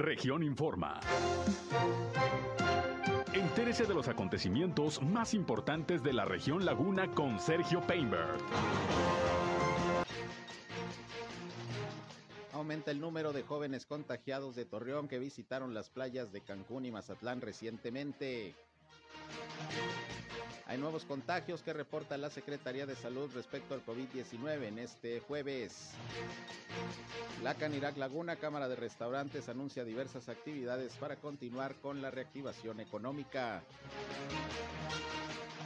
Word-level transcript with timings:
Región 0.00 0.42
Informa. 0.42 0.98
Entérese 3.34 3.84
de 3.84 3.92
los 3.92 4.08
acontecimientos 4.08 5.02
más 5.02 5.34
importantes 5.34 6.02
de 6.02 6.14
la 6.14 6.24
región 6.24 6.64
Laguna 6.64 7.10
con 7.14 7.38
Sergio 7.38 7.82
Painberg. 7.86 8.38
Aumenta 12.54 12.90
el 12.90 12.98
número 12.98 13.34
de 13.34 13.42
jóvenes 13.42 13.84
contagiados 13.84 14.56
de 14.56 14.64
Torreón 14.64 15.06
que 15.06 15.18
visitaron 15.18 15.74
las 15.74 15.90
playas 15.90 16.32
de 16.32 16.40
Cancún 16.40 16.86
y 16.86 16.90
Mazatlán 16.90 17.42
recientemente. 17.42 18.54
Hay 20.70 20.78
nuevos 20.78 21.04
contagios 21.04 21.62
que 21.62 21.72
reporta 21.72 22.16
la 22.16 22.30
Secretaría 22.30 22.86
de 22.86 22.94
Salud 22.94 23.28
respecto 23.34 23.74
al 23.74 23.84
COVID-19 23.84 24.66
en 24.68 24.78
este 24.78 25.18
jueves. 25.18 25.90
La 27.42 27.56
Canirac 27.56 27.96
Laguna, 27.96 28.36
Cámara 28.36 28.68
de 28.68 28.76
Restaurantes, 28.76 29.48
anuncia 29.48 29.82
diversas 29.84 30.28
actividades 30.28 30.92
para 30.94 31.16
continuar 31.16 31.74
con 31.82 32.00
la 32.00 32.12
reactivación 32.12 32.78
económica. 32.78 33.64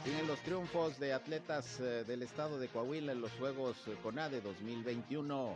Siguen 0.03 0.25
los 0.25 0.39
triunfos 0.39 0.97
de 0.97 1.13
atletas 1.13 1.79
eh, 1.79 2.03
del 2.03 2.23
estado 2.23 2.57
de 2.57 2.67
Coahuila 2.69 3.11
en 3.11 3.21
los 3.21 3.31
Juegos 3.33 3.77
CONADE 4.01 4.41
2021. 4.41 5.55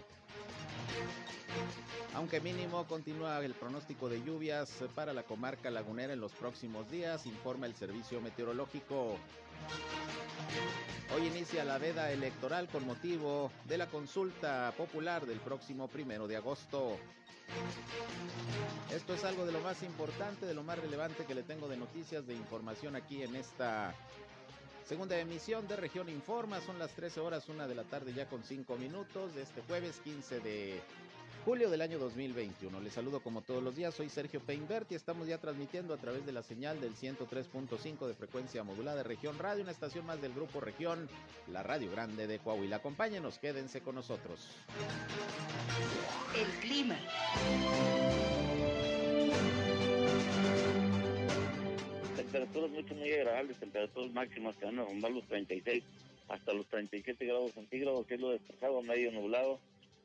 Aunque 2.15 2.41
mínimo, 2.41 2.85
continúa 2.87 3.43
el 3.43 3.53
pronóstico 3.53 4.09
de 4.09 4.21
lluvias 4.23 4.69
para 4.95 5.13
la 5.13 5.23
comarca 5.23 5.69
lagunera 5.69 6.13
en 6.13 6.19
los 6.19 6.33
próximos 6.33 6.89
días, 6.89 7.25
informa 7.25 7.65
el 7.65 7.75
servicio 7.75 8.19
meteorológico. 8.19 9.17
Hoy 11.15 11.27
inicia 11.27 11.63
la 11.63 11.77
veda 11.77 12.11
electoral 12.11 12.67
con 12.67 12.85
motivo 12.85 13.51
de 13.65 13.77
la 13.77 13.87
consulta 13.87 14.73
popular 14.77 15.25
del 15.25 15.39
próximo 15.39 15.87
primero 15.87 16.27
de 16.27 16.37
agosto. 16.37 16.97
Esto 18.93 19.13
es 19.13 19.23
algo 19.23 19.45
de 19.45 19.51
lo 19.51 19.61
más 19.61 19.81
importante, 19.83 20.45
de 20.45 20.53
lo 20.53 20.63
más 20.63 20.77
relevante 20.77 21.25
que 21.25 21.35
le 21.35 21.43
tengo 21.43 21.67
de 21.67 21.77
noticias, 21.77 22.27
de 22.27 22.33
información 22.33 22.95
aquí 22.95 23.23
en 23.23 23.35
esta 23.35 23.93
segunda 24.89 25.19
emisión 25.19 25.67
de 25.67 25.75
Región 25.75 26.09
Informa. 26.09 26.59
Son 26.61 26.79
las 26.79 26.95
13 26.95 27.19
horas, 27.19 27.47
una 27.47 27.67
de 27.67 27.75
la 27.75 27.83
tarde 27.83 28.11
ya 28.11 28.25
con 28.25 28.43
5 28.43 28.75
minutos 28.77 29.35
de 29.35 29.43
este 29.43 29.61
jueves 29.61 30.01
15 30.03 30.39
de 30.39 30.81
julio 31.45 31.69
del 31.69 31.81
año 31.81 31.99
2021. 31.99 32.79
Les 32.81 32.93
saludo 32.93 33.19
como 33.19 33.43
todos 33.43 33.61
los 33.61 33.75
días, 33.75 33.93
soy 33.93 34.09
Sergio 34.09 34.39
Peinbert 34.39 34.91
y 34.91 34.95
estamos 34.95 35.27
ya 35.27 35.37
transmitiendo 35.37 35.93
a 35.93 35.97
través 35.97 36.25
de 36.25 36.31
la 36.31 36.41
señal 36.41 36.81
del 36.81 36.95
103.5 36.95 38.07
de 38.07 38.15
frecuencia 38.15 38.63
modulada 38.63 38.97
de 38.97 39.03
Región 39.03 39.37
Radio, 39.37 39.61
una 39.61 39.71
estación 39.71 40.07
más 40.07 40.23
del 40.23 40.33
Grupo 40.33 40.59
Región, 40.59 41.07
la 41.51 41.61
Radio 41.61 41.91
Grande 41.91 42.25
de 42.25 42.39
Coahuila. 42.39 42.77
Acompáñenos, 42.77 43.37
quédense 43.37 43.81
con 43.81 43.93
nosotros. 43.93 44.47
El 46.35 46.47
clima. 46.61 46.97
Temperaturas 52.31 52.69
mucho 52.69 52.93
muy 52.93 53.11
agradables, 53.11 53.57
temperaturas 53.57 54.11
máximas 54.11 54.55
que 54.55 54.65
van 54.65 54.77
a 54.77 54.83
rondar 54.83 55.09
los 55.09 55.27
36 55.27 55.83
hasta 56.27 56.53
los 56.53 56.67
37 56.67 57.25
grados 57.25 57.53
centígrados, 57.53 58.05
cielo 58.05 58.29
despejado, 58.29 58.83
medio 58.83 59.11
nublado 59.11 59.59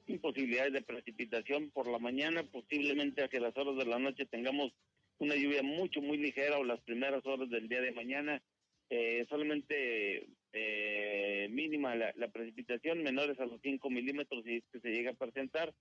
sin 0.07 0.19
posibilidades 0.21 0.73
de 0.73 0.81
precipitación 0.81 1.69
por 1.69 1.87
la 1.87 1.99
mañana, 1.99 2.43
posiblemente 2.45 3.23
hacia 3.23 3.41
las 3.41 3.55
horas 3.59 3.77
de 3.77 3.85
la 3.85 3.99
noche 3.99 4.25
tengamos 4.25 4.73
una 5.19 5.35
lluvia 5.35 5.63
mucho, 5.63 6.01
muy 6.01 6.17
ligera 6.17 6.57
o 6.57 6.65
las 6.65 6.81
primeras 6.81 7.27
horas 7.27 7.51
del 7.51 7.69
día 7.69 7.83
de 7.83 7.93
mañana, 7.93 8.41
eh, 8.89 9.27
solamente 9.29 10.27
eh, 10.55 11.49
mínima 11.51 11.95
la, 11.95 12.29
precipitación, 12.29 13.03
menores 13.03 13.39
a 13.39 13.45
los 13.45 13.61
5 13.61 13.91
milímetros 13.91 14.45
si 14.45 14.57
es 14.57 14.65
que 14.73 14.81
se 14.81 14.89
llega 14.89 15.11
a 15.11 15.15
presentar. 15.15 15.75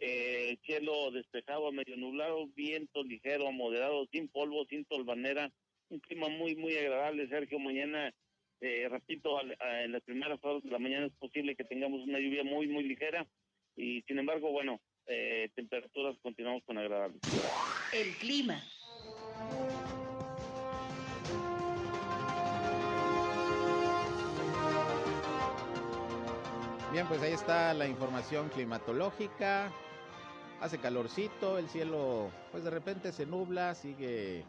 Eh, 0.00 0.58
cielo 0.64 1.10
despejado, 1.10 1.72
medio 1.72 1.96
nublado, 1.96 2.46
viento 2.54 3.02
ligero, 3.02 3.50
moderado, 3.50 4.06
sin 4.12 4.28
polvo, 4.28 4.64
sin 4.66 4.84
tolvanera, 4.84 5.50
un 5.90 6.00
clima 6.00 6.28
muy, 6.28 6.56
muy 6.56 6.76
agradable, 6.76 7.28
Sergio. 7.28 7.58
Mañana, 7.58 8.14
repito, 8.60 9.40
en 9.40 9.92
las 9.92 10.02
primeras 10.02 10.38
horas 10.42 10.62
de 10.62 10.70
la 10.70 10.78
mañana 10.78 11.06
es 11.06 11.12
posible 11.14 11.56
que 11.56 11.64
tengamos 11.64 12.00
una 12.06 12.18
lluvia 12.18 12.44
muy, 12.44 12.68
muy 12.68 12.84
ligera 12.84 13.26
y 13.78 14.02
sin 14.02 14.18
embargo, 14.18 14.50
bueno, 14.50 14.80
eh, 15.06 15.50
temperaturas 15.54 16.18
continuamos 16.20 16.64
con 16.64 16.78
agradables. 16.78 17.20
El 17.92 18.12
clima. 18.16 18.60
Bien, 26.92 27.06
pues 27.06 27.22
ahí 27.22 27.32
está 27.32 27.72
la 27.72 27.86
información 27.86 28.48
climatológica. 28.48 29.72
Hace 30.60 30.78
calorcito, 30.78 31.56
el 31.56 31.68
cielo 31.68 32.32
pues 32.50 32.64
de 32.64 32.70
repente 32.70 33.12
se 33.12 33.26
nubla, 33.26 33.76
sigue 33.76 34.44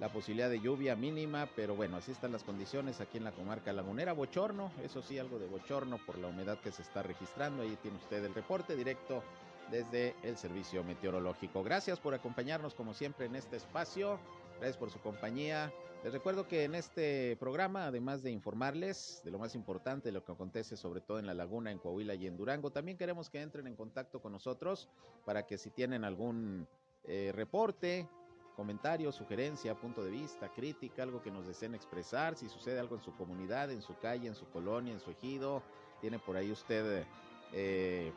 la 0.00 0.08
posibilidad 0.08 0.48
de 0.48 0.60
lluvia 0.60 0.96
mínima, 0.96 1.46
pero 1.54 1.76
bueno, 1.76 1.98
así 1.98 2.10
están 2.10 2.32
las 2.32 2.42
condiciones 2.42 3.02
aquí 3.02 3.18
en 3.18 3.24
la 3.24 3.32
comarca 3.32 3.70
lagunera. 3.70 4.14
Bochorno, 4.14 4.72
eso 4.82 5.02
sí, 5.02 5.18
algo 5.18 5.38
de 5.38 5.46
bochorno 5.46 5.98
por 6.06 6.16
la 6.16 6.28
humedad 6.28 6.58
que 6.58 6.72
se 6.72 6.80
está 6.80 7.02
registrando. 7.02 7.62
Ahí 7.62 7.76
tiene 7.82 7.98
usted 7.98 8.24
el 8.24 8.34
reporte 8.34 8.74
directo 8.74 9.22
desde 9.70 10.16
el 10.22 10.38
servicio 10.38 10.82
meteorológico. 10.84 11.62
Gracias 11.62 12.00
por 12.00 12.14
acompañarnos 12.14 12.74
como 12.74 12.94
siempre 12.94 13.26
en 13.26 13.36
este 13.36 13.56
espacio. 13.56 14.18
Gracias 14.58 14.78
por 14.78 14.90
su 14.90 15.00
compañía. 15.00 15.70
Les 16.02 16.14
recuerdo 16.14 16.48
que 16.48 16.64
en 16.64 16.74
este 16.74 17.36
programa, 17.36 17.84
además 17.84 18.22
de 18.22 18.30
informarles 18.30 19.20
de 19.22 19.30
lo 19.30 19.38
más 19.38 19.54
importante, 19.54 20.08
de 20.08 20.12
lo 20.12 20.24
que 20.24 20.32
acontece 20.32 20.78
sobre 20.78 21.02
todo 21.02 21.18
en 21.18 21.26
la 21.26 21.34
laguna, 21.34 21.70
en 21.70 21.78
Coahuila 21.78 22.14
y 22.14 22.26
en 22.26 22.38
Durango, 22.38 22.70
también 22.70 22.96
queremos 22.96 23.28
que 23.28 23.42
entren 23.42 23.66
en 23.66 23.76
contacto 23.76 24.22
con 24.22 24.32
nosotros 24.32 24.88
para 25.26 25.44
que 25.44 25.58
si 25.58 25.68
tienen 25.68 26.04
algún 26.04 26.66
eh, 27.04 27.32
reporte, 27.34 28.08
comentario, 28.56 29.12
sugerencia, 29.12 29.74
punto 29.74 30.04
de 30.04 30.10
vista, 30.10 30.48
crítica, 30.48 31.02
algo 31.02 31.22
que 31.22 31.30
nos 31.30 31.46
deseen 31.46 31.74
expresar, 31.74 32.36
si 32.36 32.48
sucede 32.48 32.78
algo 32.78 32.96
en 32.96 33.02
su 33.02 33.14
comunidad, 33.14 33.70
en 33.70 33.82
su 33.82 33.96
calle, 33.98 34.28
en 34.28 34.34
su 34.34 34.46
colonia, 34.46 34.92
en 34.92 35.00
su 35.00 35.10
ejido, 35.10 35.62
tiene 36.00 36.18
por 36.18 36.36
ahí 36.36 36.50
usted 36.50 37.04
eh, 37.52 38.12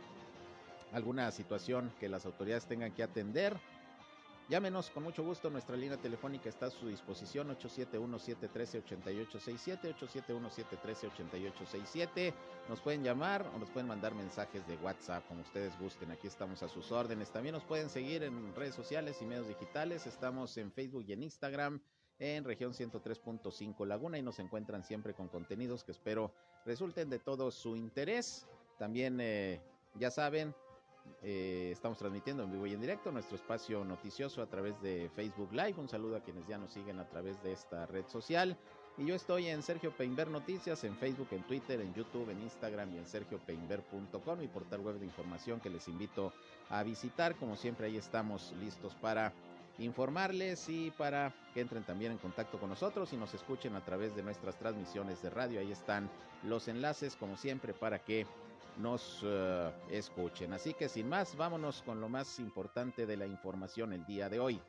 alguna 0.91 1.31
situación 1.31 1.91
que 1.99 2.09
las 2.09 2.25
autoridades 2.25 2.65
tengan 2.65 2.91
que 2.91 3.03
atender, 3.03 3.57
Llámenos 4.53 4.91
con 4.91 5.01
mucho 5.01 5.23
gusto, 5.23 5.49
nuestra 5.49 5.75
línea 5.75 5.97
telefónica 5.97 6.47
está 6.47 6.67
a 6.67 6.69
su 6.69 6.87
disposición 6.87 7.49
871-713-8867, 7.57 9.95
871-713-8867. 9.97 12.31
Nos 12.69 12.79
pueden 12.79 13.03
llamar 13.03 13.49
o 13.55 13.57
nos 13.57 13.71
pueden 13.71 13.87
mandar 13.87 14.13
mensajes 14.13 14.67
de 14.67 14.77
WhatsApp, 14.77 15.27
como 15.27 15.41
ustedes 15.41 15.73
gusten. 15.79 16.11
Aquí 16.11 16.27
estamos 16.27 16.61
a 16.61 16.67
sus 16.67 16.91
órdenes. 16.91 17.31
También 17.31 17.53
nos 17.53 17.63
pueden 17.63 17.89
seguir 17.89 18.21
en 18.21 18.53
redes 18.53 18.75
sociales 18.75 19.19
y 19.23 19.25
medios 19.25 19.47
digitales. 19.47 20.05
Estamos 20.05 20.55
en 20.57 20.71
Facebook 20.71 21.05
y 21.07 21.13
en 21.13 21.23
Instagram 21.23 21.81
en 22.19 22.43
región 22.43 22.73
103.5 22.73 23.87
Laguna 23.87 24.19
y 24.19 24.21
nos 24.21 24.37
encuentran 24.37 24.83
siempre 24.83 25.15
con 25.15 25.29
contenidos 25.29 25.83
que 25.83 25.93
espero 25.93 26.31
resulten 26.63 27.09
de 27.09 27.17
todo 27.17 27.49
su 27.49 27.75
interés. 27.75 28.45
También, 28.77 29.19
eh, 29.19 29.63
ya 29.95 30.11
saben, 30.11 30.53
eh, 31.21 31.69
estamos 31.71 31.97
transmitiendo 31.97 32.43
en 32.43 32.51
vivo 32.51 32.67
y 32.67 32.73
en 32.73 32.81
directo 32.81 33.11
nuestro 33.11 33.35
espacio 33.35 33.85
noticioso 33.85 34.41
a 34.41 34.47
través 34.47 34.81
de 34.81 35.09
Facebook 35.15 35.51
Live. 35.53 35.75
Un 35.77 35.87
saludo 35.87 36.17
a 36.17 36.21
quienes 36.21 36.47
ya 36.47 36.57
nos 36.57 36.71
siguen 36.71 36.99
a 36.99 37.07
través 37.07 37.41
de 37.43 37.53
esta 37.53 37.85
red 37.85 38.05
social. 38.07 38.57
Y 38.97 39.05
yo 39.05 39.15
estoy 39.15 39.47
en 39.47 39.63
Sergio 39.63 39.91
Peinber 39.91 40.27
Noticias, 40.27 40.83
en 40.83 40.95
Facebook, 40.95 41.29
en 41.31 41.41
Twitter, 41.43 41.81
en 41.81 41.93
YouTube, 41.95 42.29
en 42.29 42.41
Instagram 42.41 42.93
y 42.93 42.97
en 42.97 43.07
sergiopeinber.com, 43.07 44.37
mi 44.37 44.47
portal 44.47 44.81
web 44.81 44.99
de 44.99 45.05
información 45.05 45.59
que 45.59 45.69
les 45.69 45.87
invito 45.87 46.31
a 46.69 46.83
visitar. 46.83 47.35
Como 47.35 47.55
siempre, 47.55 47.87
ahí 47.87 47.97
estamos 47.97 48.53
listos 48.59 48.93
para 48.95 49.33
informarles 49.79 50.69
y 50.69 50.91
para 50.91 51.33
que 51.53 51.61
entren 51.61 51.83
también 51.83 52.11
en 52.11 52.17
contacto 52.19 52.59
con 52.59 52.69
nosotros 52.69 53.11
y 53.13 53.17
nos 53.17 53.33
escuchen 53.33 53.75
a 53.75 53.83
través 53.83 54.15
de 54.15 54.21
nuestras 54.21 54.59
transmisiones 54.59 55.21
de 55.23 55.31
radio. 55.31 55.59
Ahí 55.59 55.71
están 55.71 56.09
los 56.43 56.67
enlaces, 56.67 57.15
como 57.15 57.37
siempre, 57.37 57.73
para 57.73 57.99
que 57.99 58.27
nos 58.77 59.21
eh, 59.23 59.71
escuchen. 59.89 60.53
Así 60.53 60.73
que 60.73 60.89
sin 60.89 61.07
más, 61.09 61.35
vámonos 61.35 61.81
con 61.83 62.01
lo 62.01 62.09
más 62.09 62.39
importante 62.39 63.05
de 63.05 63.17
la 63.17 63.27
información 63.27 63.93
el 63.93 64.05
día 64.05 64.29
de 64.29 64.39
hoy. 64.39 64.61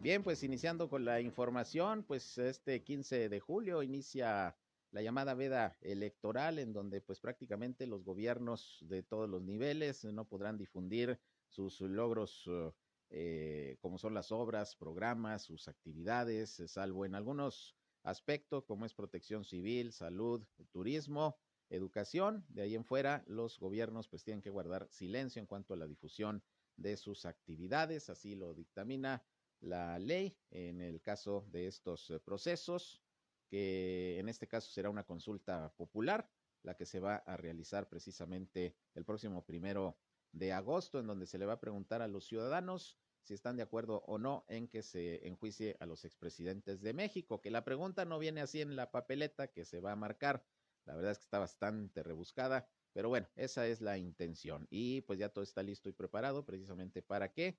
Bien, 0.00 0.22
pues 0.22 0.42
iniciando 0.42 0.90
con 0.90 1.06
la 1.06 1.22
información, 1.22 2.02
pues 2.02 2.36
este 2.36 2.82
15 2.82 3.30
de 3.30 3.40
julio 3.40 3.82
inicia 3.82 4.54
la 4.90 5.00
llamada 5.00 5.34
veda 5.34 5.76
electoral 5.80 6.58
en 6.58 6.72
donde 6.72 7.00
pues 7.00 7.20
prácticamente 7.20 7.86
los 7.86 8.04
gobiernos 8.04 8.78
de 8.82 9.02
todos 9.02 9.28
los 9.28 9.42
niveles 9.42 10.04
no 10.04 10.26
podrán 10.26 10.58
difundir 10.58 11.18
sus 11.48 11.80
logros 11.80 12.46
uh, 12.46 12.70
eh, 13.16 13.76
como 13.80 13.96
son 13.96 14.12
las 14.12 14.32
obras, 14.32 14.74
programas, 14.74 15.44
sus 15.44 15.68
actividades, 15.68 16.58
eh, 16.58 16.66
salvo 16.66 17.06
en 17.06 17.14
algunos 17.14 17.76
aspectos 18.02 18.64
como 18.64 18.86
es 18.86 18.92
protección 18.92 19.44
civil, 19.44 19.92
salud, 19.92 20.44
turismo, 20.72 21.38
educación. 21.70 22.44
De 22.48 22.62
ahí 22.62 22.74
en 22.74 22.84
fuera, 22.84 23.22
los 23.28 23.60
gobiernos 23.60 24.08
pues 24.08 24.24
tienen 24.24 24.42
que 24.42 24.50
guardar 24.50 24.88
silencio 24.90 25.38
en 25.38 25.46
cuanto 25.46 25.74
a 25.74 25.76
la 25.76 25.86
difusión 25.86 26.42
de 26.76 26.96
sus 26.96 27.24
actividades, 27.24 28.10
así 28.10 28.34
lo 28.34 28.52
dictamina 28.52 29.24
la 29.60 29.96
ley 30.00 30.36
en 30.50 30.80
el 30.80 31.00
caso 31.00 31.46
de 31.52 31.68
estos 31.68 32.10
eh, 32.10 32.18
procesos, 32.18 33.00
que 33.48 34.18
en 34.18 34.28
este 34.28 34.48
caso 34.48 34.72
será 34.72 34.90
una 34.90 35.04
consulta 35.04 35.72
popular 35.76 36.28
la 36.64 36.74
que 36.74 36.84
se 36.84 36.98
va 36.98 37.18
a 37.18 37.36
realizar 37.36 37.88
precisamente 37.88 38.74
el 38.96 39.04
próximo 39.04 39.44
primero 39.44 39.96
de 40.32 40.52
agosto, 40.52 40.98
en 40.98 41.06
donde 41.06 41.26
se 41.26 41.38
le 41.38 41.46
va 41.46 41.52
a 41.52 41.60
preguntar 41.60 42.02
a 42.02 42.08
los 42.08 42.26
ciudadanos 42.26 42.98
si 43.24 43.34
están 43.34 43.56
de 43.56 43.62
acuerdo 43.62 44.04
o 44.06 44.18
no 44.18 44.44
en 44.48 44.68
que 44.68 44.82
se 44.82 45.26
enjuicie 45.26 45.76
a 45.80 45.86
los 45.86 46.04
expresidentes 46.04 46.82
de 46.82 46.92
México, 46.92 47.40
que 47.40 47.50
la 47.50 47.64
pregunta 47.64 48.04
no 48.04 48.18
viene 48.18 48.42
así 48.42 48.60
en 48.60 48.76
la 48.76 48.90
papeleta 48.90 49.48
que 49.48 49.64
se 49.64 49.80
va 49.80 49.92
a 49.92 49.96
marcar, 49.96 50.46
la 50.84 50.94
verdad 50.94 51.12
es 51.12 51.18
que 51.18 51.24
está 51.24 51.38
bastante 51.38 52.02
rebuscada, 52.02 52.68
pero 52.92 53.08
bueno, 53.08 53.26
esa 53.34 53.66
es 53.66 53.80
la 53.80 53.96
intención. 53.96 54.66
Y 54.70 55.00
pues 55.02 55.18
ya 55.18 55.30
todo 55.30 55.42
está 55.42 55.62
listo 55.62 55.88
y 55.88 55.92
preparado 55.92 56.44
precisamente 56.44 57.02
para 57.02 57.32
que 57.32 57.58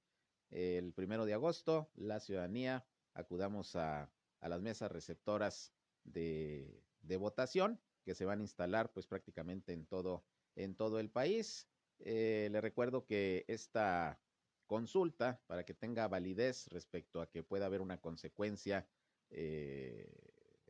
el 0.51 0.94
primero 0.94 1.25
de 1.25 1.33
agosto 1.33 1.89
la 1.95 2.19
ciudadanía 2.19 2.85
acudamos 3.13 3.75
a, 3.75 4.12
a 4.39 4.50
las 4.50 4.62
mesas 4.62 4.91
receptoras 4.91 5.73
de, 6.03 6.83
de, 7.01 7.17
votación 7.17 7.81
que 8.03 8.13
se 8.13 8.25
van 8.25 8.39
a 8.39 8.44
instalar 8.44 8.94
pues 8.94 9.07
prácticamente 9.07 9.73
en 9.73 9.88
todo, 9.88 10.23
en 10.56 10.75
todo 10.75 11.00
el 11.00 11.09
país. 11.09 11.67
Eh, 12.00 12.50
le 12.51 12.62
recuerdo 12.62 13.06
que 13.06 13.45
esta 13.47 14.21
consulta, 14.65 15.41
para 15.47 15.65
que 15.65 15.73
tenga 15.73 16.07
validez 16.07 16.67
respecto 16.67 17.21
a 17.21 17.29
que 17.29 17.44
pueda 17.44 17.65
haber 17.65 17.81
una 17.81 18.00
consecuencia 18.01 18.88
eh, 19.29 20.09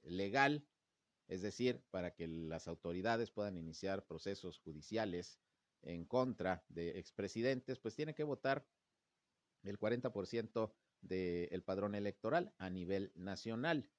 legal, 0.04 0.68
es 1.28 1.42
decir, 1.42 1.84
para 1.90 2.14
que 2.14 2.28
las 2.28 2.68
autoridades 2.68 3.32
puedan 3.32 3.58
iniciar 3.58 4.06
procesos 4.06 4.60
judiciales 4.60 5.40
en 5.82 6.06
contra 6.06 6.64
de 6.70 7.00
expresidentes, 7.00 7.80
pues 7.80 7.96
tiene 7.96 8.14
que 8.14 8.24
votar 8.24 8.68
el 9.64 9.80
40% 9.80 10.74
del 11.02 11.64
padrón 11.64 11.96
electoral 11.96 12.54
a 12.58 12.70
nivel 12.70 13.12
nacional. 13.16 13.90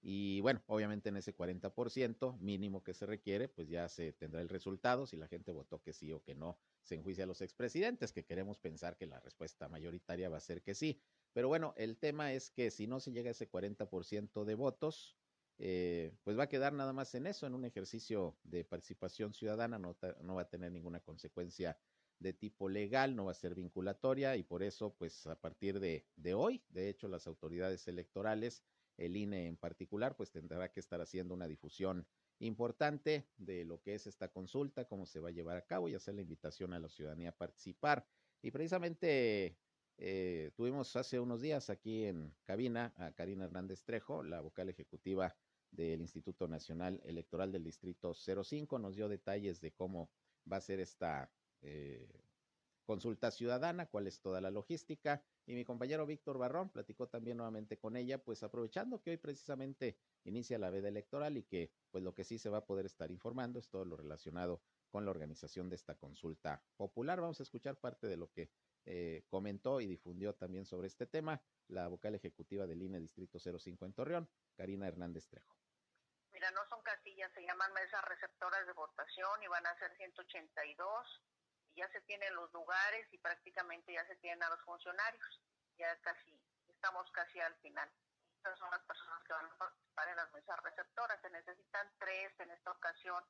Y 0.00 0.40
bueno, 0.40 0.62
obviamente 0.66 1.08
en 1.08 1.16
ese 1.16 1.34
40% 1.34 2.38
mínimo 2.38 2.84
que 2.84 2.94
se 2.94 3.06
requiere, 3.06 3.48
pues 3.48 3.68
ya 3.68 3.88
se 3.88 4.12
tendrá 4.12 4.40
el 4.40 4.48
resultado 4.48 5.06
si 5.06 5.16
la 5.16 5.26
gente 5.26 5.50
votó 5.50 5.82
que 5.82 5.92
sí 5.92 6.12
o 6.12 6.22
que 6.22 6.34
no 6.36 6.58
se 6.82 6.94
enjuicia 6.94 7.24
a 7.24 7.26
los 7.26 7.40
expresidentes, 7.40 8.12
que 8.12 8.24
queremos 8.24 8.58
pensar 8.60 8.96
que 8.96 9.06
la 9.06 9.20
respuesta 9.20 9.68
mayoritaria 9.68 10.28
va 10.28 10.36
a 10.36 10.40
ser 10.40 10.62
que 10.62 10.74
sí. 10.74 11.00
Pero 11.32 11.48
bueno, 11.48 11.74
el 11.76 11.98
tema 11.98 12.32
es 12.32 12.50
que 12.50 12.70
si 12.70 12.86
no 12.86 13.00
se 13.00 13.12
llega 13.12 13.28
a 13.28 13.32
ese 13.32 13.50
40% 13.50 14.44
de 14.44 14.54
votos, 14.54 15.18
eh, 15.58 16.16
pues 16.22 16.38
va 16.38 16.44
a 16.44 16.48
quedar 16.48 16.72
nada 16.72 16.92
más 16.92 17.14
en 17.16 17.26
eso, 17.26 17.46
en 17.46 17.54
un 17.54 17.64
ejercicio 17.64 18.38
de 18.44 18.64
participación 18.64 19.34
ciudadana, 19.34 19.78
no, 19.78 19.96
no 20.22 20.34
va 20.36 20.42
a 20.42 20.48
tener 20.48 20.70
ninguna 20.70 21.00
consecuencia 21.00 21.78
de 22.20 22.32
tipo 22.32 22.68
legal, 22.68 23.16
no 23.16 23.24
va 23.26 23.32
a 23.32 23.34
ser 23.34 23.54
vinculatoria 23.54 24.36
y 24.36 24.42
por 24.44 24.62
eso, 24.62 24.94
pues 24.96 25.26
a 25.26 25.40
partir 25.40 25.80
de, 25.80 26.08
de 26.16 26.34
hoy, 26.34 26.64
de 26.68 26.88
hecho, 26.88 27.08
las 27.08 27.26
autoridades 27.26 27.86
electorales 27.88 28.64
el 28.98 29.16
INE 29.16 29.46
en 29.46 29.56
particular, 29.56 30.16
pues 30.16 30.30
tendrá 30.30 30.70
que 30.70 30.80
estar 30.80 31.00
haciendo 31.00 31.32
una 31.32 31.48
difusión 31.48 32.06
importante 32.40 33.28
de 33.36 33.64
lo 33.64 33.80
que 33.80 33.94
es 33.94 34.06
esta 34.06 34.28
consulta, 34.28 34.86
cómo 34.86 35.06
se 35.06 35.20
va 35.20 35.28
a 35.28 35.32
llevar 35.32 35.56
a 35.56 35.66
cabo 35.66 35.88
y 35.88 35.94
hacer 35.94 36.14
la 36.14 36.20
invitación 36.20 36.72
a 36.72 36.78
la 36.78 36.88
ciudadanía 36.88 37.30
a 37.30 37.36
participar. 37.36 38.06
Y 38.42 38.50
precisamente 38.50 39.56
eh, 39.96 40.50
tuvimos 40.54 40.94
hace 40.96 41.18
unos 41.18 41.40
días 41.40 41.70
aquí 41.70 42.04
en 42.04 42.34
cabina 42.44 42.92
a 42.96 43.12
Karina 43.12 43.44
Hernández 43.44 43.82
Trejo, 43.82 44.22
la 44.22 44.40
vocal 44.40 44.68
ejecutiva 44.68 45.34
del 45.70 46.00
Instituto 46.00 46.48
Nacional 46.48 47.00
Electoral 47.04 47.52
del 47.52 47.64
Distrito 47.64 48.14
05, 48.14 48.78
nos 48.78 48.96
dio 48.96 49.08
detalles 49.08 49.60
de 49.60 49.72
cómo 49.72 50.10
va 50.50 50.58
a 50.58 50.60
ser 50.60 50.80
esta 50.80 51.30
eh, 51.60 52.27
consulta 52.88 53.30
ciudadana, 53.30 53.84
cuál 53.84 54.06
es 54.06 54.22
toda 54.22 54.40
la 54.40 54.50
logística. 54.50 55.22
Y 55.44 55.54
mi 55.54 55.62
compañero 55.62 56.06
Víctor 56.06 56.38
Barrón 56.38 56.70
platicó 56.70 57.06
también 57.06 57.36
nuevamente 57.36 57.76
con 57.76 57.96
ella, 57.96 58.16
pues 58.16 58.42
aprovechando 58.42 59.02
que 59.02 59.10
hoy 59.10 59.18
precisamente 59.18 59.98
inicia 60.24 60.58
la 60.58 60.70
veda 60.70 60.88
electoral 60.88 61.36
y 61.36 61.42
que 61.42 61.70
pues 61.90 62.02
lo 62.02 62.14
que 62.14 62.24
sí 62.24 62.38
se 62.38 62.48
va 62.48 62.58
a 62.58 62.64
poder 62.64 62.86
estar 62.86 63.10
informando 63.10 63.58
es 63.58 63.68
todo 63.68 63.84
lo 63.84 63.94
relacionado 63.98 64.62
con 64.88 65.04
la 65.04 65.10
organización 65.10 65.68
de 65.68 65.76
esta 65.76 65.96
consulta 65.96 66.62
popular. 66.78 67.20
Vamos 67.20 67.38
a 67.40 67.42
escuchar 67.42 67.76
parte 67.76 68.06
de 68.06 68.16
lo 68.16 68.30
que 68.30 68.50
eh, 68.86 69.22
comentó 69.28 69.82
y 69.82 69.86
difundió 69.86 70.34
también 70.34 70.64
sobre 70.64 70.86
este 70.86 71.06
tema 71.06 71.42
la 71.66 71.88
vocal 71.88 72.14
ejecutiva 72.14 72.66
del 72.66 72.80
INE 72.80 73.00
Distrito 73.00 73.38
05 73.38 73.84
en 73.84 73.92
Torreón, 73.92 74.30
Karina 74.56 74.88
Hernández 74.88 75.28
Trejo. 75.28 75.54
Mira, 76.32 76.50
no 76.52 76.66
son 76.70 76.80
casillas, 76.82 77.30
se 77.34 77.42
llaman 77.42 77.70
mesas 77.74 78.02
receptoras 78.06 78.66
de 78.66 78.72
votación 78.72 79.42
y 79.42 79.46
van 79.48 79.66
a 79.66 79.78
ser 79.78 79.94
182 79.94 81.06
ya 81.78 81.88
se 81.90 82.00
tienen 82.02 82.34
los 82.34 82.52
lugares 82.52 83.06
y 83.12 83.18
prácticamente 83.18 83.92
ya 83.92 84.04
se 84.06 84.16
tienen 84.16 84.42
a 84.42 84.50
los 84.50 84.60
funcionarios. 84.62 85.40
Ya 85.78 85.96
casi, 86.00 86.38
estamos 86.68 87.10
casi 87.12 87.40
al 87.40 87.54
final. 87.56 87.88
Estas 88.36 88.58
son 88.58 88.70
las 88.70 88.82
personas 88.82 89.22
que 89.24 89.32
van 89.32 89.46
a 89.46 89.58
participar 89.58 90.08
en 90.08 90.16
las 90.16 90.32
mesas 90.32 90.58
receptoras. 90.62 91.20
Se 91.22 91.30
necesitan 91.30 91.90
tres 91.98 92.32
en 92.40 92.50
esta 92.50 92.72
ocasión 92.72 93.24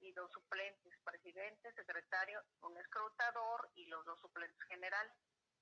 y 0.00 0.12
dos 0.12 0.30
suplentes, 0.32 0.98
presidente, 1.04 1.72
secretario, 1.74 2.42
un 2.62 2.76
escrutador 2.78 3.70
y 3.74 3.86
los 3.86 4.04
dos 4.04 4.20
suplentes 4.20 4.62
generales, 4.68 5.12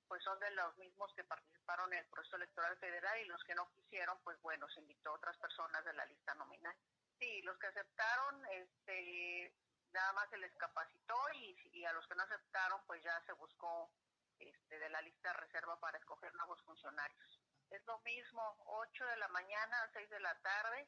pues 0.07 0.23
son 0.23 0.39
de 0.39 0.51
los 0.51 0.77
mismos 0.77 1.13
que 1.15 1.23
participaron 1.23 1.91
en 1.91 1.99
el 1.99 2.05
proceso 2.05 2.37
electoral 2.37 2.77
federal 2.77 3.19
y 3.19 3.25
los 3.25 3.43
que 3.43 3.55
no 3.55 3.69
quisieron, 3.71 4.17
pues 4.23 4.39
bueno, 4.41 4.69
se 4.69 4.79
invitó 4.79 5.09
a 5.09 5.15
otras 5.15 5.37
personas 5.37 5.83
de 5.83 5.93
la 5.93 6.05
lista 6.05 6.33
nominal. 6.35 6.75
Sí, 7.19 7.41
los 7.41 7.57
que 7.57 7.67
aceptaron, 7.67 8.45
este, 8.51 9.53
nada 9.93 10.13
más 10.13 10.29
se 10.29 10.37
les 10.37 10.53
capacitó 10.55 11.15
y, 11.33 11.85
a 11.85 11.93
los 11.93 12.07
que 12.07 12.15
no 12.15 12.23
aceptaron, 12.23 12.81
pues 12.85 13.03
ya 13.03 13.21
se 13.25 13.33
buscó 13.33 13.91
este, 14.39 14.79
de 14.79 14.89
la 14.89 15.01
lista 15.01 15.29
de 15.29 15.33
reserva 15.35 15.79
para 15.79 15.97
escoger 15.97 16.33
nuevos 16.35 16.61
funcionarios. 16.63 17.41
Es 17.69 17.85
lo 17.85 17.99
mismo, 17.99 18.57
8 18.65 19.05
de 19.05 19.17
la 19.17 19.27
mañana 19.29 19.81
a 19.83 19.91
6 19.93 20.09
de 20.09 20.19
la 20.19 20.35
tarde, 20.39 20.87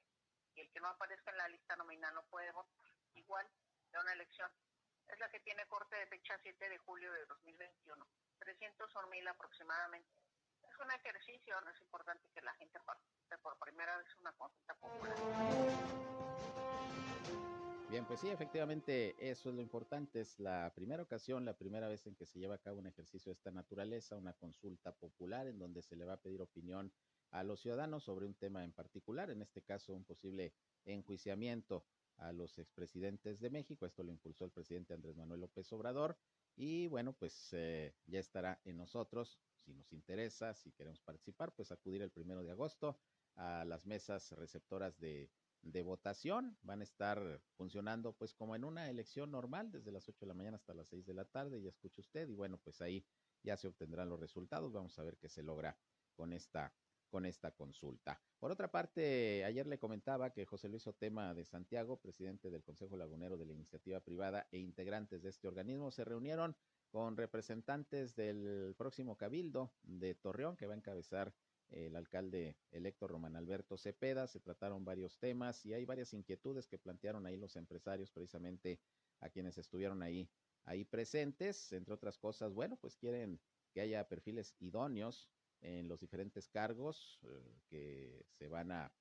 y 0.56 0.62
el 0.62 0.72
que 0.72 0.80
no 0.80 0.90
aparezca 0.90 1.32
en 1.32 1.38
la 1.38 1.48
lista 1.48 1.76
nominal 1.76 2.14
no 2.14 2.24
puede 2.26 2.52
votar. 2.52 2.86
Igual 3.16 3.48
de 3.92 4.00
una 4.00 4.14
elección. 4.14 4.52
Es 5.08 5.20
la 5.20 5.30
que 5.30 5.40
tiene 5.40 5.66
corte 5.68 5.96
de 5.96 6.08
fecha 6.08 6.38
7 6.42 6.70
de 6.70 6.78
julio 6.80 7.12
de 7.14 7.26
2021. 7.26 8.08
300 8.40 8.92
son 8.92 9.10
mil 9.10 9.28
aproximadamente. 9.28 10.10
Es 10.64 10.78
un 10.80 10.92
ejercicio, 10.92 11.60
no 11.62 11.70
es 11.72 11.82
importante 11.82 12.30
que 12.34 12.42
la 12.42 12.54
gente 12.54 12.80
participe 12.82 13.38
por 13.40 13.58
primera 13.58 13.98
vez 13.98 14.08
una 14.18 14.32
consulta 14.34 14.74
popular. 14.76 15.18
Bien, 17.90 18.06
pues 18.06 18.20
sí, 18.20 18.30
efectivamente, 18.30 19.16
eso 19.20 19.50
es 19.50 19.56
lo 19.56 19.64
importante. 19.64 20.22
Es 20.22 20.40
la 20.40 20.72
primera 20.76 21.02
ocasión, 21.02 21.44
la 21.44 21.58
primera 21.58 21.88
vez 21.88 22.06
en 22.06 22.16
que 22.16 22.28
se 22.28 22.38
lleva 22.38 22.54
a 22.54 22.60
cabo 22.60 22.78
un 22.78 22.86
ejercicio 22.86 23.32
de 23.32 23.34
esta 23.34 23.50
naturaleza, 23.50 24.16
una 24.16 24.34
consulta 24.34 24.92
popular 24.92 25.48
en 25.48 25.58
donde 25.58 25.82
se 25.82 25.96
le 25.96 26.06
va 26.06 26.14
a 26.14 26.22
pedir 26.22 26.40
opinión 26.44 26.94
a 27.32 27.44
los 27.44 27.62
ciudadanos 27.62 28.04
sobre 28.04 28.28
un 28.28 28.36
tema 28.36 28.64
en 28.64 28.74
particular, 28.74 29.32
en 29.32 29.42
este 29.42 29.64
caso 29.64 29.96
un 29.96 30.06
posible 30.06 30.54
enjuiciamiento 30.86 31.84
a 32.18 32.32
los 32.32 32.60
expresidentes 32.60 33.40
de 33.40 33.50
México. 33.50 33.88
Esto 33.88 34.04
lo 34.04 34.12
impulsó 34.12 34.46
el 34.46 34.52
presidente 34.52 34.94
Andrés 34.94 35.16
Manuel 35.16 35.42
López 35.42 35.74
Obrador. 35.74 36.16
Y 36.56 36.86
bueno, 36.90 37.14
pues 37.14 37.50
eh, 37.54 37.96
ya 38.06 38.20
estará 38.20 38.62
en 38.66 38.78
nosotros, 38.78 39.40
si 39.66 39.74
nos 39.74 39.92
interesa, 39.94 40.54
si 40.54 40.72
queremos 40.74 41.02
participar, 41.02 41.56
pues 41.56 41.72
acudir 41.72 42.04
el 42.04 42.12
primero 42.12 42.44
de 42.44 42.52
agosto 42.52 43.00
a 43.36 43.66
las 43.66 43.88
mesas 43.88 44.32
receptoras 44.34 45.00
de 45.00 45.32
de 45.62 45.84
votación. 45.84 46.58
Van 46.62 46.82
a 46.82 46.84
estar 46.84 47.42
funcionando 47.56 48.14
pues 48.14 48.34
como 48.34 48.56
en 48.56 48.64
una 48.64 48.90
elección 48.90 49.32
normal, 49.32 49.72
desde 49.72 49.92
las 49.92 50.08
8 50.08 50.20
de 50.22 50.28
la 50.28 50.34
mañana 50.34 50.58
hasta 50.58 50.74
las 50.74 50.88
6 50.90 51.06
de 51.06 51.14
la 51.14 51.26
tarde, 51.26 51.62
ya 51.62 51.70
escucha 51.70 52.02
usted, 52.02 52.28
y 52.30 52.36
bueno, 52.36 52.58
pues 52.58 52.82
ahí 52.82 53.06
ya 53.44 53.58
se 53.58 53.68
obtendrán 53.68 54.10
los 54.10 54.20
resultados. 54.20 54.72
Vamos 54.72 54.98
a 55.00 55.04
ver 55.04 55.18
qué 55.18 55.30
se 55.30 55.44
logra 55.44 55.78
con 56.16 56.34
esta 56.34 56.74
con 57.10 57.26
esta 57.26 57.52
consulta. 57.52 58.22
Por 58.38 58.52
otra 58.52 58.72
parte, 58.72 59.44
ayer 59.44 59.68
le 59.68 59.80
comentaba 59.80 60.32
que 60.32 60.46
José 60.46 60.70
Luis 60.70 60.88
Otema 60.88 61.34
de 61.34 61.44
Santiago, 61.44 62.00
presidente 62.00 62.50
del 62.50 62.64
Consejo 62.64 62.96
Lagunero 62.96 63.38
de 63.38 63.46
la 63.46 63.54
Iniciativa 63.54 64.00
Privada 64.00 64.48
e 64.52 64.60
integrantes 64.60 65.22
de 65.24 65.30
este 65.30 65.48
organismo, 65.48 65.92
se 65.92 66.06
reunieron 66.06 66.56
con 66.90 67.18
representantes 67.18 68.16
del 68.16 68.76
próximo 68.78 69.18
Cabildo 69.18 69.74
de 69.84 70.16
Torreón, 70.16 70.56
que 70.56 70.68
va 70.68 70.74
a 70.74 70.78
encabezar 70.78 71.34
el 71.72 71.96
alcalde 71.96 72.56
electo 72.72 73.08
Román 73.08 73.36
Alberto 73.36 73.78
Cepeda. 73.78 74.28
Se 74.28 74.40
trataron 74.40 74.86
varios 74.86 75.18
temas 75.18 75.66
y 75.66 75.74
hay 75.74 75.86
varias 75.86 76.14
inquietudes 76.14 76.68
que 76.68 76.78
plantearon 76.78 77.26
ahí 77.26 77.38
los 77.38 77.56
empresarios, 77.56 78.12
precisamente 78.12 78.80
a 79.20 79.30
quienes 79.30 79.58
estuvieron 79.58 80.02
ahí, 80.02 80.30
ahí 80.66 80.86
presentes. 80.86 81.72
Entre 81.72 81.94
otras 81.94 82.18
cosas, 82.18 82.54
bueno, 82.54 82.78
pues 82.78 82.96
quieren 82.96 83.40
que 83.72 83.82
haya 83.82 84.08
perfiles 84.08 84.56
idóneos 84.60 85.30
en 85.62 85.88
los 85.88 86.00
diferentes 86.00 86.48
cargos 86.48 87.20
eh, 87.24 87.58
que 87.68 88.26
se 88.32 88.48
van 88.48 88.72
a, 88.72 88.92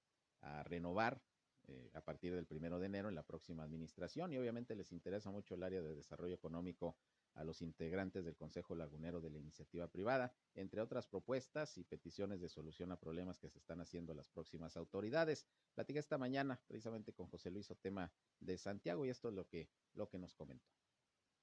renovar 0.65 1.21
eh, 1.67 1.91
a 1.95 2.01
partir 2.01 2.33
del 2.33 2.47
primero 2.47 2.79
de 2.79 2.87
enero 2.87 3.09
en 3.09 3.17
la 3.17 3.25
próxima 3.25 3.65
administración 3.65 4.33
y 4.33 4.39
obviamente 4.39 4.77
les 4.77 4.93
interesa 4.93 5.33
mucho 5.33 5.55
el 5.55 5.65
área 5.65 5.83
de 5.83 5.97
desarrollo 5.97 6.37
económico 6.37 6.97
a 7.39 7.45
los 7.45 7.63
integrantes 7.63 8.25
del 8.25 8.37
Consejo 8.37 8.75
Lagunero 8.75 9.21
de 9.21 9.31
la 9.31 9.39
Iniciativa 9.39 9.89
Privada, 9.89 10.35
entre 10.55 10.81
otras 10.81 11.07
propuestas 11.07 11.79
y 11.79 11.85
peticiones 11.85 12.41
de 12.41 12.49
solución 12.49 12.91
a 12.93 13.01
problemas 13.01 13.39
que 13.39 13.49
se 13.49 13.59
están 13.59 13.81
haciendo 13.81 14.13
las 14.13 14.29
próximas 14.29 14.77
autoridades. 14.77 15.47
Platicé 15.75 16.01
esta 16.01 16.19
mañana 16.19 16.61
precisamente 16.67 17.13
con 17.13 17.29
José 17.29 17.51
Luis 17.51 17.71
Otema 17.71 18.13
de 18.41 18.59
Santiago 18.59 19.07
y 19.07 19.11
esto 19.11 19.29
es 19.29 19.35
lo 19.35 19.47
que, 19.47 19.69
lo 19.95 20.09
que 20.09 20.19
nos 20.19 20.35
comentó. 20.35 20.69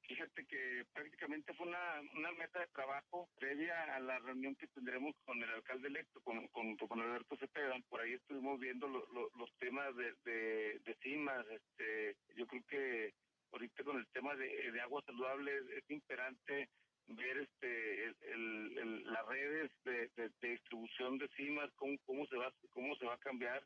Fíjate 0.07 0.45
que 0.45 0.85
prácticamente 0.93 1.53
fue 1.55 1.65
una, 1.67 2.01
una 2.15 2.31
meta 2.33 2.59
de 2.59 2.67
trabajo 2.67 3.27
previa 3.39 3.95
a 3.95 3.99
la 3.99 4.19
reunión 4.19 4.55
que 4.55 4.67
tendremos 4.67 5.15
con 5.25 5.41
el 5.41 5.49
alcalde 5.49 5.87
electo, 5.87 6.21
con, 6.21 6.47
con, 6.49 7.01
Alberto 7.01 7.35
Cepeda. 7.37 7.75
Por 7.89 8.01
ahí 8.01 8.13
estuvimos 8.13 8.59
viendo 8.59 8.87
los 8.87 9.57
temas 9.57 9.95
de, 9.95 10.13
de, 10.23 10.79
de 10.85 10.95
CIMAS. 11.01 11.47
Este, 11.49 12.17
yo 12.35 12.45
creo 12.45 12.63
que 12.67 13.13
ahorita 13.51 13.83
con 13.83 13.97
el 13.97 14.07
tema 14.07 14.35
de, 14.35 14.71
de 14.71 14.81
agua 14.81 15.01
saludable 15.05 15.51
es, 15.77 15.89
imperante 15.89 16.69
ver 17.07 17.37
este 17.37 18.05
el, 18.31 19.03
las 19.05 19.25
redes 19.27 19.71
de, 19.83 20.09
de, 20.15 20.49
distribución 20.49 21.17
de 21.17 21.27
CIMAS, 21.35 21.71
cómo, 21.75 21.97
cómo 22.05 22.25
se 22.27 22.37
va 22.37 22.51
cómo 22.71 22.95
se 22.95 23.05
va 23.05 23.13
a 23.13 23.19
cambiar, 23.19 23.63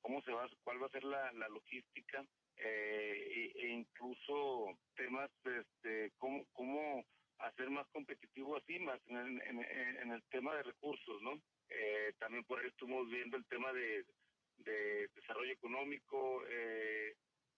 cómo 0.00 0.22
se 0.22 0.32
va 0.32 0.48
cuál 0.62 0.82
va 0.82 0.86
a 0.86 0.90
ser 0.90 1.04
la, 1.04 1.32
la 1.32 1.48
logística 1.48 2.24
eh, 2.56 3.52
e, 3.54 3.68
incluso 3.68 4.78
temas 4.94 5.30
este 5.44 6.12
cómo 6.18 6.46
cómo 6.52 7.04
hacer 7.38 7.68
más 7.70 7.86
competitivo 7.88 8.56
así 8.56 8.78
más 8.78 9.00
en 9.08 9.16
el, 9.16 9.40
en, 9.42 10.12
el 10.12 10.22
tema 10.30 10.54
de 10.54 10.62
recursos 10.62 11.20
no 11.22 11.38
eh, 11.68 12.14
también 12.18 12.44
por 12.44 12.60
ahí 12.60 12.68
estuvimos 12.68 13.08
viendo 13.10 13.36
el 13.36 13.44
tema 13.46 13.72
de, 13.72 14.06
de 14.58 15.08
desarrollo 15.14 15.52
económico 15.52 16.42
eh, 16.48 17.14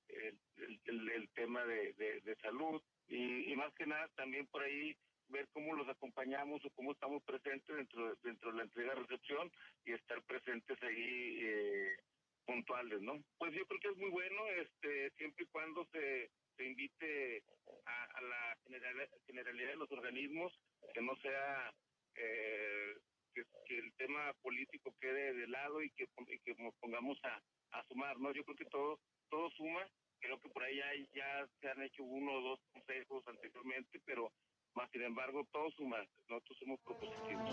el, 0.09 1.11
el, 1.11 1.29
tema 1.31 1.65
de, 1.65 1.93
de, 1.95 2.37
salud 2.37 2.83
y, 3.09 3.53
y, 3.53 3.57
más 3.57 3.73
que 3.75 3.87
nada 3.87 4.09
también 4.17 4.47
por 4.47 4.63
ahí 4.63 4.97
ver 5.29 5.47
cómo 5.53 5.75
los 5.75 5.89
acompañamos 5.89 6.65
o 6.65 6.71
cómo 6.71 6.93
estamos 6.93 7.23
presentes 7.25 7.77
dentro 7.77 8.15
dentro 8.23 8.51
de 8.51 8.59
la 8.59 8.65
entrega 8.65 8.95
recepción 8.95 9.51
y 9.85 9.93
estar 9.93 10.23
presentes 10.23 10.83
ahí 10.83 11.39
eh, 11.43 11.97
puntuales, 12.47 13.03
¿no? 13.03 13.23
Pues 13.37 13.53
yo 13.53 13.67
creo 13.67 13.81
que 13.81 13.89
es 13.89 13.97
muy 13.99 14.11
bueno, 14.11 14.47
este, 14.49 15.11
siempre 15.19 15.45
y 15.45 15.49
cuando 15.49 15.85
se, 15.93 16.31
se 16.57 16.65
invite 16.65 17.43
a, 17.85 18.21
la 18.23 18.57
generalidad, 19.27 19.71
de 19.71 19.77
los 19.77 19.93
organismos, 19.93 20.59
que 20.95 21.03
no 21.03 21.15
sea 21.17 21.73
eh, 22.15 22.97
que, 23.35 23.79
el 23.79 23.93
tema 23.95 24.33
político 24.41 24.95
quede 24.99 25.35
de 25.35 25.47
lado 25.47 25.83
y 25.83 25.91
que, 25.91 26.09
que 26.45 26.55
nos 26.55 26.75
pongamos 26.77 27.19
a, 27.23 27.41
a, 27.73 27.85
sumar, 27.85 28.19
¿no? 28.19 28.33
Yo 28.33 28.43
creo 28.45 28.57
que 28.57 28.65
todo, 28.65 28.99
todo 29.31 29.51
suma, 29.51 29.87
creo 30.21 30.39
que 30.41 30.49
por 30.49 30.63
ahí 30.63 30.77
ya, 30.77 30.87
ya 31.15 31.49
se 31.61 31.69
han 31.69 31.83
hecho 31.83 32.03
uno 32.03 32.33
o 32.33 32.41
dos 32.41 32.61
consejos 32.73 33.27
anteriormente, 33.27 34.01
pero 34.05 34.33
más 34.75 34.91
sin 34.91 35.03
embargo 35.03 35.45
todo 35.53 35.71
suma, 35.73 35.99
nosotros 36.29 36.59
somos 36.59 36.81
propositivos. 36.81 37.49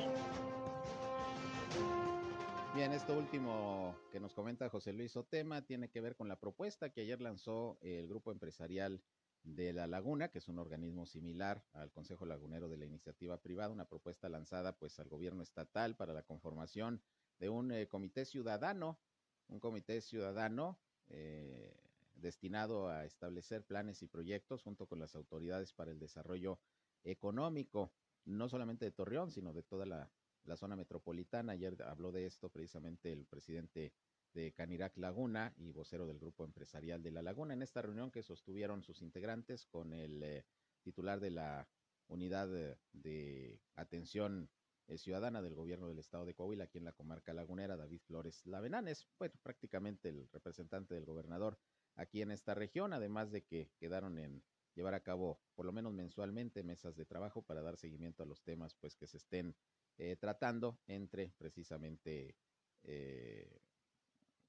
Bien, 2.76 2.92
esto 2.92 3.18
último 3.18 3.96
que 4.12 4.20
nos 4.20 4.34
comenta 4.34 4.70
José 4.70 4.92
Luis 4.92 5.16
Otema 5.16 5.62
tiene 5.62 5.90
que 5.90 6.02
ver 6.02 6.16
con 6.18 6.28
la 6.28 6.36
propuesta 6.36 6.92
que 6.92 7.02
ayer 7.02 7.22
lanzó 7.22 7.78
el 7.82 8.08
grupo 8.08 8.34
empresarial 8.34 9.02
de 9.44 9.72
La 9.72 9.88
Laguna, 9.88 10.30
que 10.30 10.40
es 10.40 10.48
un 10.50 10.60
organismo 10.60 11.06
similar 11.06 11.64
al 11.72 11.92
Consejo 11.92 12.26
Lagunero 12.26 12.68
de 12.68 12.78
la 12.78 12.86
Iniciativa 12.86 13.42
Privada, 13.42 13.70
una 13.70 13.88
propuesta 13.88 14.28
lanzada 14.28 14.78
pues 14.78 15.00
al 15.00 15.08
gobierno 15.08 15.42
estatal 15.42 15.96
para 15.96 16.14
la 16.14 16.24
conformación 16.24 17.02
de 17.40 17.50
un 17.50 17.72
eh, 17.72 17.88
comité 17.88 18.26
ciudadano, 18.26 19.00
un 19.48 19.60
comité 19.60 20.02
ciudadano 20.02 20.80
eh, 21.10 21.76
destinado 22.16 22.90
a 22.90 23.06
establecer 23.06 23.64
planes 23.64 24.02
y 24.02 24.08
proyectos 24.08 24.64
junto 24.64 24.88
con 24.88 25.00
las 25.00 25.16
autoridades 25.16 25.74
para 25.74 25.92
el 25.92 26.00
desarrollo 26.00 26.60
económico, 27.04 27.92
no 28.26 28.50
solamente 28.50 28.86
de 28.86 28.92
Torreón, 28.92 29.32
sino 29.32 29.54
de 29.54 29.64
toda 29.64 29.86
la 29.86 30.10
la 30.46 30.58
zona 30.58 30.76
metropolitana. 30.76 31.54
Ayer 31.54 31.82
habló 31.84 32.12
de 32.12 32.26
esto 32.26 32.50
precisamente 32.50 33.12
el 33.12 33.26
presidente 33.26 33.94
de 34.34 34.52
Canirac 34.52 34.98
Laguna 34.98 35.54
y 35.58 35.72
vocero 35.72 36.06
del 36.08 36.20
grupo 36.20 36.44
empresarial 36.44 37.02
de 37.02 37.12
La 37.12 37.22
Laguna 37.22 37.54
en 37.54 37.62
esta 37.62 37.82
reunión 37.82 38.12
que 38.12 38.24
sostuvieron 38.24 38.84
sus 38.84 39.02
integrantes 39.02 39.66
con 39.66 39.94
el 39.94 40.22
eh, 40.24 40.46
titular 40.82 41.20
de 41.20 41.32
la 41.32 41.68
unidad 42.08 42.48
de, 42.94 43.60
atención 43.76 44.50
eh, 44.88 44.98
ciudadana 44.98 45.42
del 45.42 45.56
gobierno 45.56 45.88
del 45.88 46.00
estado 46.00 46.26
de 46.26 46.34
Coahuila 46.34 46.66
aquí 46.66 46.78
en 46.78 46.86
la 46.86 46.94
comarca 46.94 47.34
lagunera, 47.34 47.78
David 47.78 48.02
Flores 48.06 48.46
Lavenanes, 48.46 49.08
bueno, 49.18 49.34
prácticamente 49.42 50.10
el 50.10 50.30
representante 50.32 50.94
del 50.94 51.06
gobernador 51.06 51.58
aquí 51.96 52.22
en 52.22 52.32
esta 52.32 52.54
región, 52.54 52.94
además 52.94 53.32
de 53.32 53.44
que 53.44 53.72
quedaron 53.80 54.18
en 54.20 54.44
llevar 54.76 54.94
a 54.94 55.04
cabo 55.04 55.40
por 55.56 55.66
lo 55.66 55.72
menos 55.72 55.94
mensualmente 55.94 56.62
mesas 56.64 56.96
de 56.96 57.06
trabajo 57.06 57.42
para 57.42 57.62
dar 57.62 57.78
seguimiento 57.78 58.24
a 58.24 58.26
los 58.26 58.44
temas 58.44 58.76
pues 58.76 58.96
que 58.96 59.08
se 59.08 59.18
estén 59.18 59.56
eh, 59.98 60.18
tratando 60.18 60.78
entre 60.88 61.34
precisamente 61.38 62.36
eh, 62.84 63.62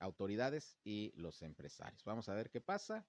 autoridades 0.00 0.76
y 0.84 1.12
los 1.16 1.42
empresarios. 1.42 2.04
Vamos 2.04 2.28
a 2.28 2.34
ver 2.34 2.50
qué 2.50 2.60
pasa. 2.60 3.06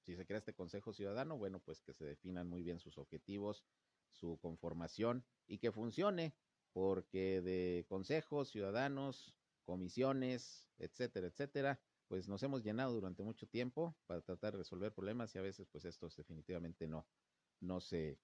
Si 0.00 0.16
se 0.16 0.24
crea 0.24 0.38
este 0.38 0.54
Consejo 0.54 0.92
Ciudadano, 0.92 1.36
bueno, 1.36 1.60
pues 1.60 1.80
que 1.82 1.92
se 1.92 2.04
definan 2.04 2.48
muy 2.48 2.62
bien 2.62 2.78
sus 2.78 2.96
objetivos, 2.98 3.64
su 4.10 4.38
conformación 4.38 5.24
y 5.46 5.58
que 5.58 5.72
funcione, 5.72 6.34
porque 6.76 7.40
de 7.40 7.86
consejos, 7.88 8.50
ciudadanos, 8.50 9.34
comisiones, 9.64 10.68
etcétera, 10.76 11.28
etcétera, 11.28 11.80
pues 12.06 12.28
nos 12.28 12.42
hemos 12.42 12.62
llenado 12.62 12.92
durante 12.92 13.22
mucho 13.22 13.46
tiempo 13.46 13.96
para 14.04 14.20
tratar 14.20 14.52
de 14.52 14.58
resolver 14.58 14.92
problemas 14.92 15.34
y 15.34 15.38
a 15.38 15.40
veces 15.40 15.66
pues 15.72 15.86
estos 15.86 16.14
definitivamente 16.16 16.86
no, 16.86 17.08
no 17.60 17.80
se, 17.80 18.20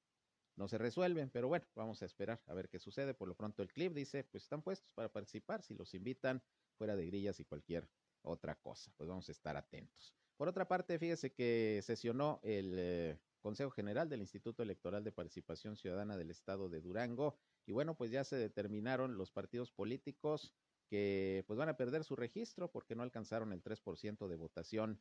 no 0.54 0.68
se 0.68 0.76
resuelven, 0.76 1.30
pero 1.30 1.48
bueno, 1.48 1.64
vamos 1.74 2.02
a 2.02 2.04
esperar 2.04 2.42
a 2.46 2.52
ver 2.52 2.68
qué 2.68 2.78
sucede. 2.78 3.14
Por 3.14 3.26
lo 3.26 3.34
pronto 3.34 3.62
el 3.62 3.72
clip 3.72 3.94
dice, 3.94 4.24
pues 4.24 4.42
están 4.42 4.60
puestos 4.60 4.92
para 4.92 5.10
participar, 5.10 5.62
si 5.62 5.72
los 5.72 5.94
invitan, 5.94 6.42
fuera 6.76 6.94
de 6.94 7.06
grillas 7.06 7.40
y 7.40 7.46
cualquier 7.46 7.88
otra 8.20 8.56
cosa, 8.56 8.92
pues 8.98 9.08
vamos 9.08 9.30
a 9.30 9.32
estar 9.32 9.56
atentos. 9.56 10.14
Por 10.36 10.48
otra 10.48 10.68
parte, 10.68 10.98
fíjese 10.98 11.32
que 11.32 11.80
sesionó 11.82 12.38
el 12.42 12.74
eh, 12.76 13.18
Consejo 13.40 13.70
General 13.70 14.10
del 14.10 14.20
Instituto 14.20 14.62
Electoral 14.62 15.04
de 15.04 15.12
Participación 15.12 15.74
Ciudadana 15.74 16.18
del 16.18 16.30
Estado 16.30 16.68
de 16.68 16.82
Durango 16.82 17.38
y 17.66 17.72
bueno, 17.72 17.96
pues 17.96 18.10
ya 18.10 18.24
se 18.24 18.36
determinaron 18.36 19.16
los 19.16 19.30
partidos 19.30 19.70
políticos 19.72 20.54
que 20.86 21.44
pues 21.46 21.58
van 21.58 21.68
a 21.68 21.76
perder 21.76 22.04
su 22.04 22.16
registro 22.16 22.70
porque 22.70 22.94
no 22.94 23.02
alcanzaron 23.02 23.52
el 23.52 23.62
3% 23.62 24.28
de 24.28 24.36
votación 24.36 25.00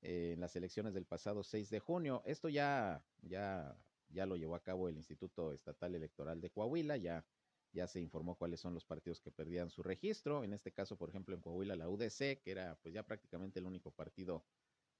en 0.00 0.40
las 0.40 0.56
elecciones 0.56 0.94
del 0.94 1.06
pasado 1.06 1.42
6 1.42 1.70
de 1.70 1.80
junio. 1.80 2.22
Esto 2.26 2.48
ya, 2.48 3.04
ya 3.22 3.76
ya 4.12 4.26
lo 4.26 4.36
llevó 4.36 4.54
a 4.54 4.62
cabo 4.62 4.88
el 4.88 4.96
Instituto 4.96 5.52
Estatal 5.52 5.94
Electoral 5.94 6.40
de 6.40 6.50
Coahuila, 6.50 6.96
ya, 6.96 7.26
ya 7.72 7.86
se 7.86 8.00
informó 8.00 8.36
cuáles 8.36 8.60
son 8.60 8.74
los 8.74 8.84
partidos 8.84 9.20
que 9.20 9.30
perdían 9.30 9.70
su 9.70 9.82
registro, 9.82 10.44
en 10.44 10.52
este 10.52 10.72
caso, 10.72 10.96
por 10.96 11.08
ejemplo, 11.08 11.34
en 11.34 11.40
Coahuila 11.40 11.76
la 11.76 11.88
UDC, 11.88 12.42
que 12.42 12.50
era 12.50 12.78
pues 12.82 12.94
ya 12.94 13.02
prácticamente 13.04 13.58
el 13.58 13.66
único 13.66 13.90
partido 13.90 14.44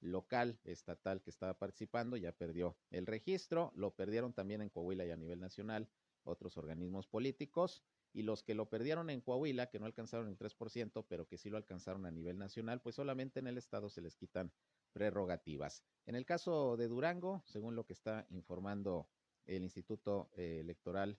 local, 0.00 0.61
estatal 0.64 1.23
que 1.23 1.31
estaba 1.31 1.59
participando, 1.59 2.16
ya 2.16 2.33
perdió 2.33 2.76
el 2.90 3.07
registro, 3.07 3.73
lo 3.76 3.95
perdieron 3.95 4.33
también 4.33 4.61
en 4.62 4.71
Coahuila 4.71 5.07
y 5.07 5.11
a 5.11 5.16
nivel 5.16 5.38
nacional 5.38 5.88
otros 6.24 6.56
organismos 6.56 7.06
políticos, 7.06 7.82
y 8.12 8.22
los 8.22 8.42
que 8.42 8.54
lo 8.54 8.68
perdieron 8.68 9.10
en 9.10 9.20
Coahuila, 9.20 9.70
que 9.70 9.78
no 9.78 9.86
alcanzaron 9.86 10.28
el 10.28 10.36
3%, 10.36 11.06
pero 11.08 11.26
que 11.26 11.38
sí 11.38 11.48
lo 11.48 11.56
alcanzaron 11.56 12.04
a 12.04 12.10
nivel 12.10 12.38
nacional, 12.38 12.80
pues 12.80 12.96
solamente 12.96 13.40
en 13.40 13.46
el 13.46 13.58
estado 13.58 13.88
se 13.88 14.02
les 14.02 14.16
quitan 14.16 14.52
prerrogativas. 14.92 15.82
En 16.04 16.14
el 16.14 16.26
caso 16.26 16.76
de 16.76 16.88
Durango, 16.88 17.42
según 17.46 17.74
lo 17.74 17.86
que 17.86 17.94
está 17.94 18.26
informando 18.30 19.08
el 19.46 19.62
Instituto 19.62 20.30
eh, 20.36 20.58
Electoral 20.60 21.18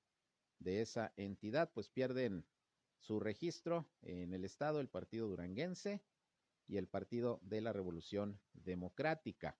de 0.59 0.81
esa 0.81 1.13
entidad, 1.17 1.71
pues 1.73 1.89
pierden 1.89 2.45
su 2.99 3.19
registro 3.19 3.89
en 4.01 4.33
el 4.33 4.45
estado 4.45 4.79
el 4.79 4.87
Partido 4.87 5.27
Duranguense 5.27 6.01
y 6.67 6.77
el 6.77 6.87
Partido 6.87 7.39
de 7.43 7.61
la 7.61 7.73
Revolución 7.73 8.39
Democrática. 8.53 9.57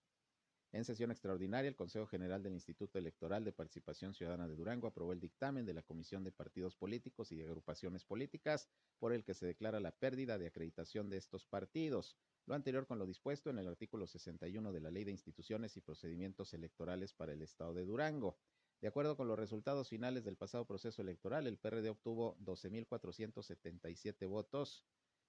En 0.74 0.84
sesión 0.84 1.12
extraordinaria, 1.12 1.68
el 1.68 1.76
Consejo 1.76 2.04
General 2.04 2.42
del 2.42 2.54
Instituto 2.54 2.98
Electoral 2.98 3.44
de 3.44 3.52
Participación 3.52 4.12
Ciudadana 4.12 4.48
de 4.48 4.56
Durango 4.56 4.88
aprobó 4.88 5.12
el 5.12 5.20
dictamen 5.20 5.64
de 5.64 5.72
la 5.72 5.82
Comisión 5.82 6.24
de 6.24 6.32
Partidos 6.32 6.74
Políticos 6.74 7.30
y 7.30 7.36
de 7.36 7.44
Agrupaciones 7.44 8.02
Políticas 8.02 8.68
por 8.98 9.12
el 9.12 9.22
que 9.22 9.34
se 9.34 9.46
declara 9.46 9.78
la 9.78 9.92
pérdida 9.92 10.36
de 10.36 10.48
acreditación 10.48 11.08
de 11.08 11.18
estos 11.18 11.46
partidos. 11.46 12.16
Lo 12.46 12.56
anterior 12.56 12.88
con 12.88 12.98
lo 12.98 13.06
dispuesto 13.06 13.50
en 13.50 13.60
el 13.60 13.68
artículo 13.68 14.08
61 14.08 14.72
de 14.72 14.80
la 14.80 14.90
Ley 14.90 15.04
de 15.04 15.12
Instituciones 15.12 15.76
y 15.76 15.80
Procedimientos 15.80 16.52
Electorales 16.54 17.12
para 17.12 17.34
el 17.34 17.42
Estado 17.42 17.72
de 17.72 17.84
Durango. 17.84 18.36
De 18.80 18.88
acuerdo 18.88 19.16
con 19.16 19.28
los 19.28 19.38
resultados 19.38 19.90
finales 19.90 20.24
del 20.24 20.36
pasado 20.36 20.66
proceso 20.66 21.02
electoral, 21.02 21.46
el 21.46 21.56
PRD 21.56 21.88
obtuvo 21.88 22.36
12.477 22.40 24.26
votos, 24.26 24.84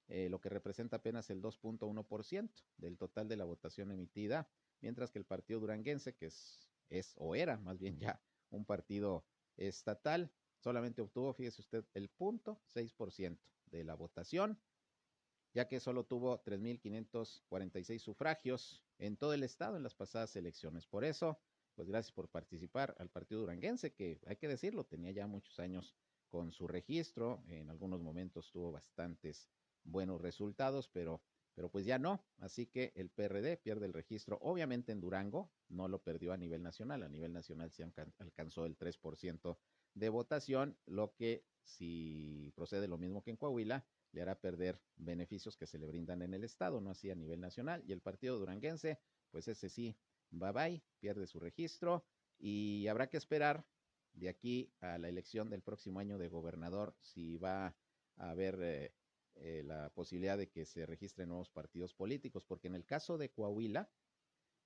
eh, 0.07 0.27
lo 0.27 0.41
que 0.41 0.49
representa 0.49 0.97
apenas 0.97 1.29
el 1.29 1.39
2.1% 1.39 2.49
del 2.77 2.97
total 2.97 3.27
de 3.27 3.37
la 3.37 3.45
votación 3.45 3.91
emitida, 3.91 4.49
mientras 4.81 5.11
que 5.11 5.19
el 5.19 5.25
partido 5.25 5.59
duranguense, 5.59 6.13
que 6.13 6.27
es, 6.27 6.69
es 6.89 7.13
o 7.17 7.35
era 7.35 7.57
más 7.57 7.79
bien 7.79 7.97
ya 7.99 8.21
un 8.49 8.65
partido 8.65 9.25
estatal, 9.57 10.31
solamente 10.59 11.01
obtuvo, 11.01 11.33
fíjese 11.33 11.61
usted, 11.61 11.85
el 11.93 12.09
0.6% 12.09 13.37
de 13.67 13.83
la 13.83 13.95
votación 13.95 14.59
ya 15.55 15.69
que 15.69 15.79
solo 15.79 16.03
tuvo 16.03 16.43
3.546 16.43 17.99
sufragios 17.99 18.83
en 18.99 19.15
todo 19.15 19.33
el 19.33 19.41
estado 19.41 19.77
en 19.77 19.83
las 19.83 19.95
pasadas 19.95 20.35
elecciones. 20.35 20.85
Por 20.85 21.05
eso, 21.05 21.39
pues 21.75 21.87
gracias 21.87 22.11
por 22.11 22.27
participar 22.27 22.93
al 22.99 23.09
partido 23.09 23.39
duranguense, 23.39 23.93
que 23.93 24.19
hay 24.27 24.35
que 24.35 24.49
decirlo, 24.49 24.83
tenía 24.83 25.11
ya 25.11 25.27
muchos 25.27 25.57
años 25.59 25.95
con 26.27 26.51
su 26.51 26.67
registro, 26.67 27.41
en 27.47 27.69
algunos 27.69 28.01
momentos 28.01 28.51
tuvo 28.51 28.73
bastantes 28.73 29.49
buenos 29.85 30.19
resultados, 30.19 30.89
pero 30.89 31.21
pero 31.55 31.69
pues 31.69 31.85
ya 31.85 31.97
no, 31.97 32.23
así 32.37 32.67
que 32.67 32.91
el 32.95 33.09
PRD 33.09 33.57
pierde 33.57 33.85
el 33.85 33.93
registro, 33.93 34.37
obviamente 34.41 34.91
en 34.91 34.99
Durango, 34.99 35.49
no 35.69 35.87
lo 35.87 36.03
perdió 36.03 36.33
a 36.33 36.37
nivel 36.37 36.61
nacional, 36.61 37.03
a 37.03 37.09
nivel 37.09 37.33
nacional 37.33 37.71
se 37.71 37.83
alcanzó 38.19 38.65
el 38.65 38.77
3% 38.77 39.57
de 39.93 40.09
votación, 40.09 40.77
lo 40.85 41.15
que 41.15 41.45
si 41.63 42.51
procede 42.55 42.87
lo 42.87 42.97
mismo 42.97 43.23
que 43.23 43.31
en 43.31 43.37
Coahuila, 43.37 43.85
le 44.11 44.21
hará 44.21 44.39
perder 44.39 44.79
beneficios 44.95 45.57
que 45.57 45.67
se 45.67 45.77
le 45.77 45.87
brindan 45.87 46.21
en 46.21 46.33
el 46.33 46.43
Estado, 46.43 46.79
no 46.79 46.89
así 46.89 47.11
a 47.11 47.15
nivel 47.15 47.41
nacional. 47.41 47.83
Y 47.85 47.91
el 47.91 48.01
partido 48.01 48.39
duranguense, 48.39 48.99
pues 49.29 49.47
ese 49.47 49.69
sí, 49.69 49.97
bye 50.29 50.51
bye, 50.51 50.83
pierde 50.99 51.27
su 51.27 51.39
registro 51.39 52.05
y 52.39 52.87
habrá 52.87 53.09
que 53.09 53.17
esperar 53.17 53.65
de 54.13 54.29
aquí 54.29 54.71
a 54.79 54.97
la 54.97 55.09
elección 55.09 55.49
del 55.49 55.61
próximo 55.61 55.99
año 55.99 56.17
de 56.17 56.29
gobernador 56.29 56.95
si 57.01 57.37
va 57.37 57.75
a 58.17 58.29
haber 58.29 58.57
eh, 58.61 58.93
eh, 59.35 59.63
la 59.65 59.89
posibilidad 59.93 60.37
de 60.37 60.49
que 60.49 60.65
se 60.65 60.85
registren 60.85 61.29
nuevos 61.29 61.49
partidos 61.49 61.93
políticos, 61.93 62.45
porque 62.45 62.67
en 62.67 62.75
el 62.75 62.85
caso 62.85 63.17
de 63.17 63.31
Coahuila, 63.31 63.89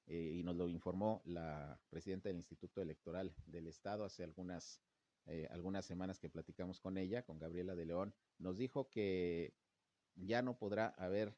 eh, 0.08 0.34
y 0.36 0.44
nos 0.44 0.56
lo 0.56 0.68
informó 0.68 1.22
la 1.26 1.80
presidenta 1.90 2.30
del 2.30 2.38
Instituto 2.38 2.82
Electoral 2.82 3.36
del 3.46 3.68
Estado 3.68 4.06
hace 4.06 4.24
algunas, 4.24 4.82
algunas 5.52 5.86
semanas 5.86 6.18
que 6.18 6.28
platicamos 6.28 6.80
con 6.80 6.98
ella, 6.98 7.24
con 7.24 7.38
Gabriela 7.38 7.76
de 7.76 7.86
León, 7.86 8.16
nos 8.40 8.58
dijo 8.58 8.90
que 8.90 9.54
ya 10.16 10.42
no 10.42 10.58
podrá 10.58 10.88
haber 10.98 11.38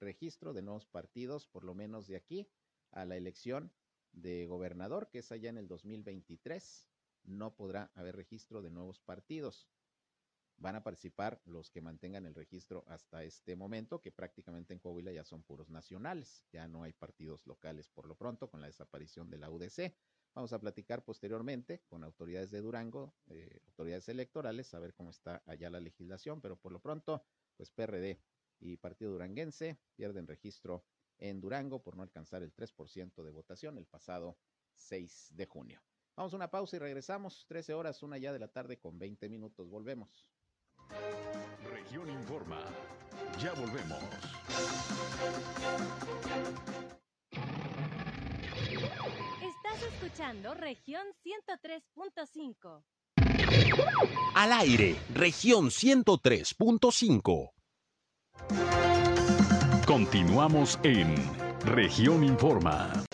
registro 0.00 0.52
de 0.52 0.62
nuevos 0.62 0.86
partidos, 0.86 1.46
por 1.46 1.64
lo 1.64 1.74
menos 1.74 2.06
de 2.06 2.16
aquí 2.16 2.48
a 2.90 3.04
la 3.04 3.16
elección 3.16 3.72
de 4.12 4.46
gobernador, 4.46 5.08
que 5.08 5.18
es 5.18 5.32
allá 5.32 5.50
en 5.50 5.58
el 5.58 5.68
2023, 5.68 6.88
no 7.24 7.54
podrá 7.54 7.90
haber 7.94 8.16
registro 8.16 8.62
de 8.62 8.70
nuevos 8.70 9.00
partidos. 9.00 9.68
Van 10.60 10.74
a 10.74 10.82
participar 10.82 11.40
los 11.44 11.70
que 11.70 11.80
mantengan 11.80 12.26
el 12.26 12.34
registro 12.34 12.84
hasta 12.88 13.22
este 13.22 13.54
momento, 13.54 14.00
que 14.00 14.10
prácticamente 14.10 14.74
en 14.74 14.80
Coahuila 14.80 15.12
ya 15.12 15.24
son 15.24 15.44
puros 15.44 15.70
nacionales, 15.70 16.44
ya 16.52 16.66
no 16.66 16.82
hay 16.82 16.92
partidos 16.92 17.46
locales 17.46 17.88
por 17.88 18.06
lo 18.06 18.16
pronto 18.16 18.50
con 18.50 18.60
la 18.60 18.66
desaparición 18.66 19.30
de 19.30 19.38
la 19.38 19.50
UDC. 19.50 19.94
Vamos 20.34 20.52
a 20.52 20.58
platicar 20.58 21.04
posteriormente 21.04 21.82
con 21.86 22.02
autoridades 22.02 22.50
de 22.50 22.60
Durango, 22.60 23.14
eh, 23.28 23.60
autoridades 23.68 24.08
electorales, 24.08 24.74
a 24.74 24.80
ver 24.80 24.94
cómo 24.94 25.10
está 25.10 25.42
allá 25.46 25.70
la 25.70 25.80
legislación, 25.80 26.40
pero 26.40 26.56
por 26.56 26.72
lo 26.72 26.80
pronto, 26.80 27.24
pues 27.56 27.70
PRD 27.70 28.20
y 28.60 28.76
Partido 28.78 29.12
Duranguense 29.12 29.78
pierden 29.94 30.26
registro 30.26 30.84
en 31.18 31.40
Durango 31.40 31.82
por 31.82 31.96
no 31.96 32.02
alcanzar 32.02 32.42
el 32.42 32.52
3% 32.52 33.22
de 33.22 33.30
votación 33.30 33.78
el 33.78 33.86
pasado 33.86 34.38
6 34.74 35.34
de 35.34 35.46
junio. 35.46 35.82
Vamos 36.16 36.32
a 36.32 36.36
una 36.36 36.50
pausa 36.50 36.76
y 36.76 36.78
regresamos. 36.80 37.46
13 37.46 37.74
horas, 37.74 38.02
una 38.02 38.18
ya 38.18 38.32
de 38.32 38.40
la 38.40 38.48
tarde 38.48 38.78
con 38.78 38.98
20 38.98 39.28
minutos. 39.28 39.68
Volvemos. 39.68 40.28
Región 41.70 42.10
Informa. 42.10 42.60
Ya 43.40 43.52
volvemos. 43.52 44.02
Estás 49.42 49.82
escuchando 49.92 50.54
región 50.54 51.02
103.5. 51.24 52.82
Al 54.34 54.52
aire, 54.52 54.96
región 55.14 55.70
103.5. 55.70 57.50
Continuamos 59.86 60.78
en 60.82 61.14
región 61.64 62.24
Informa. 62.24 63.07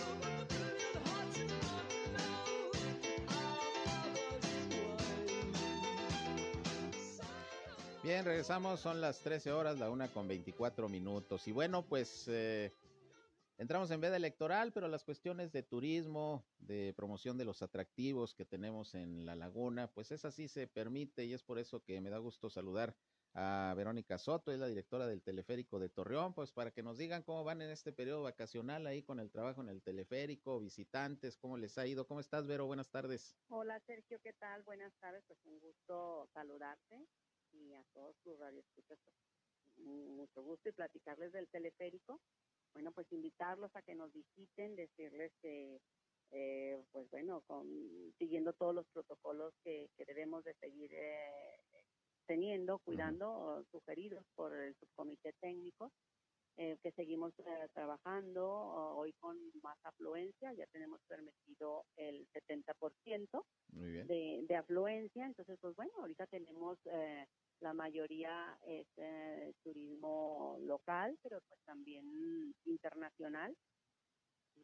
Regresamos, 8.55 8.81
son 8.81 9.01
las 9.01 9.19
13 9.19 9.51
horas, 9.51 9.81
la 9.81 9.91
una 9.91 10.07
con 10.07 10.29
24 10.29 10.89
minutos. 10.89 11.49
Y 11.49 11.53
bueno, 11.53 11.83
pues 11.83 12.29
eh, 12.29 12.73
entramos 13.59 13.91
en 13.91 14.01
veda 14.01 14.17
electoral, 14.17 14.71
pero 14.73 14.87
las 14.87 15.03
cuestiones 15.03 15.51
de 15.51 15.65
turismo, 15.65 16.45
de 16.59 16.95
promoción 16.97 17.37
de 17.37 17.45
los 17.45 17.63
atractivos 17.63 18.33
que 18.33 18.45
tenemos 18.45 18.95
en 18.95 19.27
la 19.27 19.35
laguna, 19.35 19.89
pues 19.89 20.13
es 20.13 20.25
así 20.25 20.47
se 20.47 20.69
permite 20.69 21.25
y 21.25 21.33
es 21.33 21.43
por 21.43 21.59
eso 21.59 21.83
que 21.83 22.01
me 22.01 22.11
da 22.11 22.19
gusto 22.19 22.49
saludar 22.49 22.95
a 23.33 23.75
Verónica 23.77 24.19
Soto, 24.19 24.53
es 24.53 24.61
la 24.61 24.69
directora 24.69 25.09
del 25.09 25.21
teleférico 25.21 25.81
de 25.81 25.89
Torreón, 25.89 26.33
pues 26.33 26.53
para 26.53 26.71
que 26.71 26.85
nos 26.85 26.97
digan 26.97 27.25
cómo 27.25 27.43
van 27.43 27.61
en 27.61 27.71
este 27.71 27.93
periodo 27.93 28.23
vacacional 28.23 28.87
ahí 28.87 29.03
con 29.03 29.19
el 29.19 29.33
trabajo 29.33 29.63
en 29.63 29.69
el 29.69 29.83
teleférico, 29.83 30.61
visitantes, 30.61 31.37
cómo 31.37 31.57
les 31.57 31.77
ha 31.77 31.89
ido. 31.89 32.07
¿Cómo 32.07 32.21
estás, 32.21 32.47
Vero? 32.47 32.67
Buenas 32.67 32.89
tardes. 32.89 33.37
Hola, 33.49 33.81
Sergio, 33.81 34.21
¿qué 34.23 34.33
tal? 34.35 34.63
Buenas 34.63 34.95
tardes, 35.01 35.25
pues 35.27 35.45
un 35.45 35.59
gusto 35.59 36.29
saludarte 36.33 37.05
y 37.55 37.75
a 37.75 37.85
todos 37.93 38.17
tus 38.23 38.39
radioescuchas, 38.39 38.99
mucho 39.77 40.43
gusto 40.43 40.69
y 40.69 40.73
platicarles 40.73 41.33
del 41.33 41.49
teleférico. 41.49 42.21
Bueno, 42.73 42.91
pues 42.93 43.11
invitarlos 43.13 43.75
a 43.77 43.83
que 43.83 43.95
nos 43.95 44.13
visiten, 44.13 44.75
decirles 44.75 45.33
que, 45.41 45.81
eh, 46.33 46.83
pues 46.91 47.09
bueno, 47.11 47.43
con, 47.47 47.67
siguiendo 48.19 48.53
todos 48.53 48.75
los 48.75 48.87
protocolos 48.89 49.55
que, 49.63 49.89
debemos 50.07 50.43
de 50.45 50.55
seguir 50.55 50.91
eh, 50.93 51.61
teniendo, 52.27 52.79
cuidando, 52.81 53.65
sugeridos 53.71 54.25
por 54.35 54.55
el 54.57 54.75
subcomité 54.77 55.33
técnico, 55.41 55.93
eh, 56.57 56.77
que 56.83 56.93
seguimos 56.93 57.33
trabajando 57.73 58.49
hoy 58.97 59.13
con 59.15 59.37
más 59.63 59.79
afluencia, 59.85 60.53
ya 60.53 60.67
tenemos 60.67 61.01
permitido 61.09 61.85
el 61.97 62.27
70% 62.29 63.45
De, 63.71 64.45
de 64.47 64.57
afluencia, 64.57 65.27
entonces 65.27 65.59
pues 65.61 65.75
bueno, 65.75 65.93
ahorita 65.99 66.27
tenemos 66.27 66.79
la 67.61 67.73
mayoría 67.73 68.59
es 68.67 68.87
eh, 68.97 69.53
turismo 69.63 70.57
local, 70.61 71.19
pero 71.23 71.41
pues 71.49 71.61
también 71.65 72.55
internacional. 72.65 73.57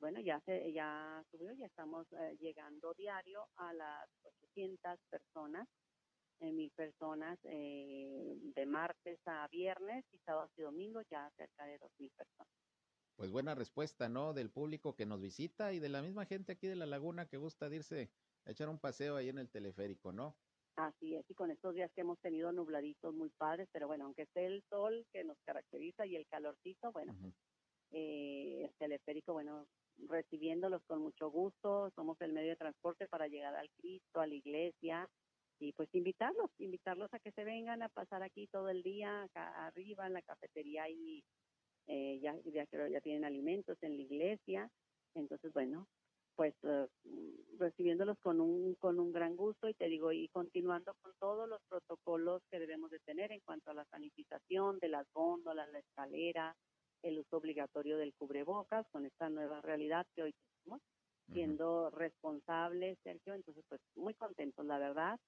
Bueno, 0.01 0.21
ya 0.21 0.41
se 0.41 0.73
ya 0.73 1.23
subió, 1.31 1.53
ya 1.53 1.67
estamos 1.67 2.07
eh, 2.13 2.37
llegando 2.41 2.95
diario 2.95 3.47
a 3.57 3.73
las 3.73 4.09
800 4.25 4.99
personas, 5.11 5.69
eh, 6.41 6.53
mil 6.53 6.71
personas 6.71 7.39
de 7.43 8.67
martes 8.67 9.19
a 9.27 9.47
viernes 9.49 10.05
y 10.13 10.19
sábados 10.19 10.51
y 10.57 10.63
domingos 10.63 11.05
ya 11.11 11.31
cerca 11.37 11.65
de 11.67 11.79
dos 11.79 11.91
mil 11.99 12.11
personas. 12.11 12.53
Pues 13.17 13.31
buena 13.31 13.55
respuesta, 13.55 14.09
¿no? 14.09 14.33
Del 14.33 14.51
público 14.51 14.97
que 14.97 15.05
nos 15.05 15.21
visita 15.21 15.75
y 15.75 15.79
de 15.79 15.91
la 15.91 16.01
misma 16.01 16.25
gente 16.25 16.53
aquí 16.53 16.67
de 16.67 16.77
la 16.77 16.87
laguna 16.87 17.27
que 17.27 17.37
gusta 17.37 17.69
irse 17.69 18.11
a 18.47 18.53
echar 18.53 18.71
un 18.71 18.79
paseo 18.79 19.17
ahí 19.17 19.29
en 19.29 19.37
el 19.39 19.51
teleférico, 19.51 20.13
¿no? 20.13 20.39
Así 20.77 21.15
es, 21.15 21.29
y 21.29 21.35
con 21.35 21.51
estos 21.51 21.75
días 21.75 21.91
que 21.93 22.01
hemos 22.01 22.19
tenido 22.21 22.53
nubladitos 22.53 23.15
muy 23.15 23.29
padres, 23.31 23.69
pero 23.73 23.87
bueno, 23.87 24.07
aunque 24.07 24.23
esté 24.23 24.47
el 24.47 24.63
sol 24.71 25.05
que 25.13 25.25
nos 25.25 25.37
caracteriza 25.45 26.07
y 26.07 26.17
el 26.17 26.27
calorcito, 26.27 26.91
bueno, 26.93 27.15
eh, 27.91 28.63
el 28.65 28.75
teleférico, 28.79 29.33
bueno, 29.33 29.67
recibiéndolos 30.09 30.83
con 30.85 31.03
mucho 31.03 31.31
gusto, 31.31 31.91
somos 31.95 32.21
el 32.21 32.33
medio 32.33 32.51
de 32.51 32.57
transporte 32.57 33.07
para 33.09 33.29
llegar 33.29 33.55
al 33.55 33.69
Cristo, 33.73 34.21
a 34.21 34.27
la 34.27 34.35
iglesia, 34.35 35.09
y 35.59 35.73
pues 35.73 35.95
invitarlos, 35.95 36.51
invitarlos 36.59 37.13
a 37.13 37.19
que 37.19 37.33
se 37.33 37.45
vengan 37.45 37.83
a 37.83 37.91
pasar 37.91 38.23
aquí 38.23 38.47
todo 38.47 38.71
el 38.71 38.83
día, 38.83 39.25
acá 39.25 39.67
arriba 39.67 40.07
en 40.07 40.15
la 40.15 40.23
cafetería 40.23 40.89
y 40.89 41.23
eh, 41.87 42.19
ya, 42.21 42.35
ya, 42.45 42.65
ya 42.89 43.01
tienen 43.01 43.25
alimentos 43.25 43.77
en 43.83 43.97
la 43.97 44.03
iglesia, 44.03 44.71
entonces 45.15 45.53
bueno, 45.53 45.87
pues 46.37 46.55
eh, 46.63 46.87
recibiéndolos 47.59 48.19
con 48.21 48.41
un, 48.41 48.75
con 48.77 48.99
un 48.99 49.13
gran 49.13 49.37
gusto 49.37 49.69
y 49.69 49.75
te 49.75 49.89
digo, 49.89 50.13
y 50.13 50.29
continuando 50.29 50.95
con 51.03 51.13
todos 51.19 51.49
los 51.49 51.61
protocolos 51.69 52.43
que 52.51 52.59
debemos 52.59 52.91
de 52.91 52.99
tener 53.01 53.33
en 53.33 53.41
cuanto 53.41 53.71
a 53.71 53.75
la 53.75 53.85
sanitización 53.87 54.79
de 54.79 54.89
las 54.89 55.07
góndolas, 55.13 55.71
la 55.71 55.81
escalera, 55.81 56.57
el 57.03 57.19
uso 57.19 57.37
obligatorio 57.37 57.97
del 57.97 58.15
cubrebocas 58.15 58.87
con 58.91 59.07
esta 59.07 59.29
nueva 59.29 59.61
realidad 59.61 60.07
que 60.15 60.23
hoy 60.23 60.35
tenemos, 60.35 60.83
siendo 61.33 61.91
responsables, 61.91 62.99
Sergio, 63.05 63.35
entonces 63.35 63.65
pues 63.69 63.81
muy 63.95 64.15
contentos, 64.15 64.65
la 64.67 64.79
verdad, 64.79 65.19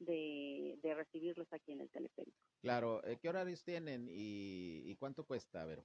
de, 0.00 0.78
de 0.82 0.94
recibirlos 0.94 1.46
aquí 1.52 1.72
en 1.72 1.80
el 1.80 1.90
teleférico. 1.90 2.36
Claro, 2.60 3.04
eh, 3.04 3.18
¿qué 3.20 3.28
horarios 3.28 3.62
tienen 3.62 4.08
y, 4.08 4.82
y 4.90 4.96
cuánto 4.96 5.24
cuesta, 5.24 5.62
a 5.62 5.66
ver? 5.66 5.84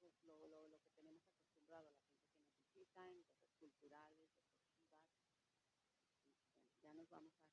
pues 0.00 0.14
lo, 0.24 0.46
lo, 0.46 0.68
lo, 0.68 0.80
que 0.80 0.90
tenemos 0.92 1.22
acostumbrado 1.28 1.88
a 1.88 1.92
la 1.92 2.00
gente 2.00 2.32
que 2.72 2.80
nos 2.80 2.96
en 3.14 3.22
cosas 3.24 3.52
culturales, 3.58 4.18
deportivas. 4.22 4.88
Bueno, 6.16 6.78
ya 6.80 6.94
nos 6.94 7.10
vamos 7.10 7.36
a 7.42 7.47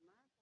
roadmap 0.00 0.41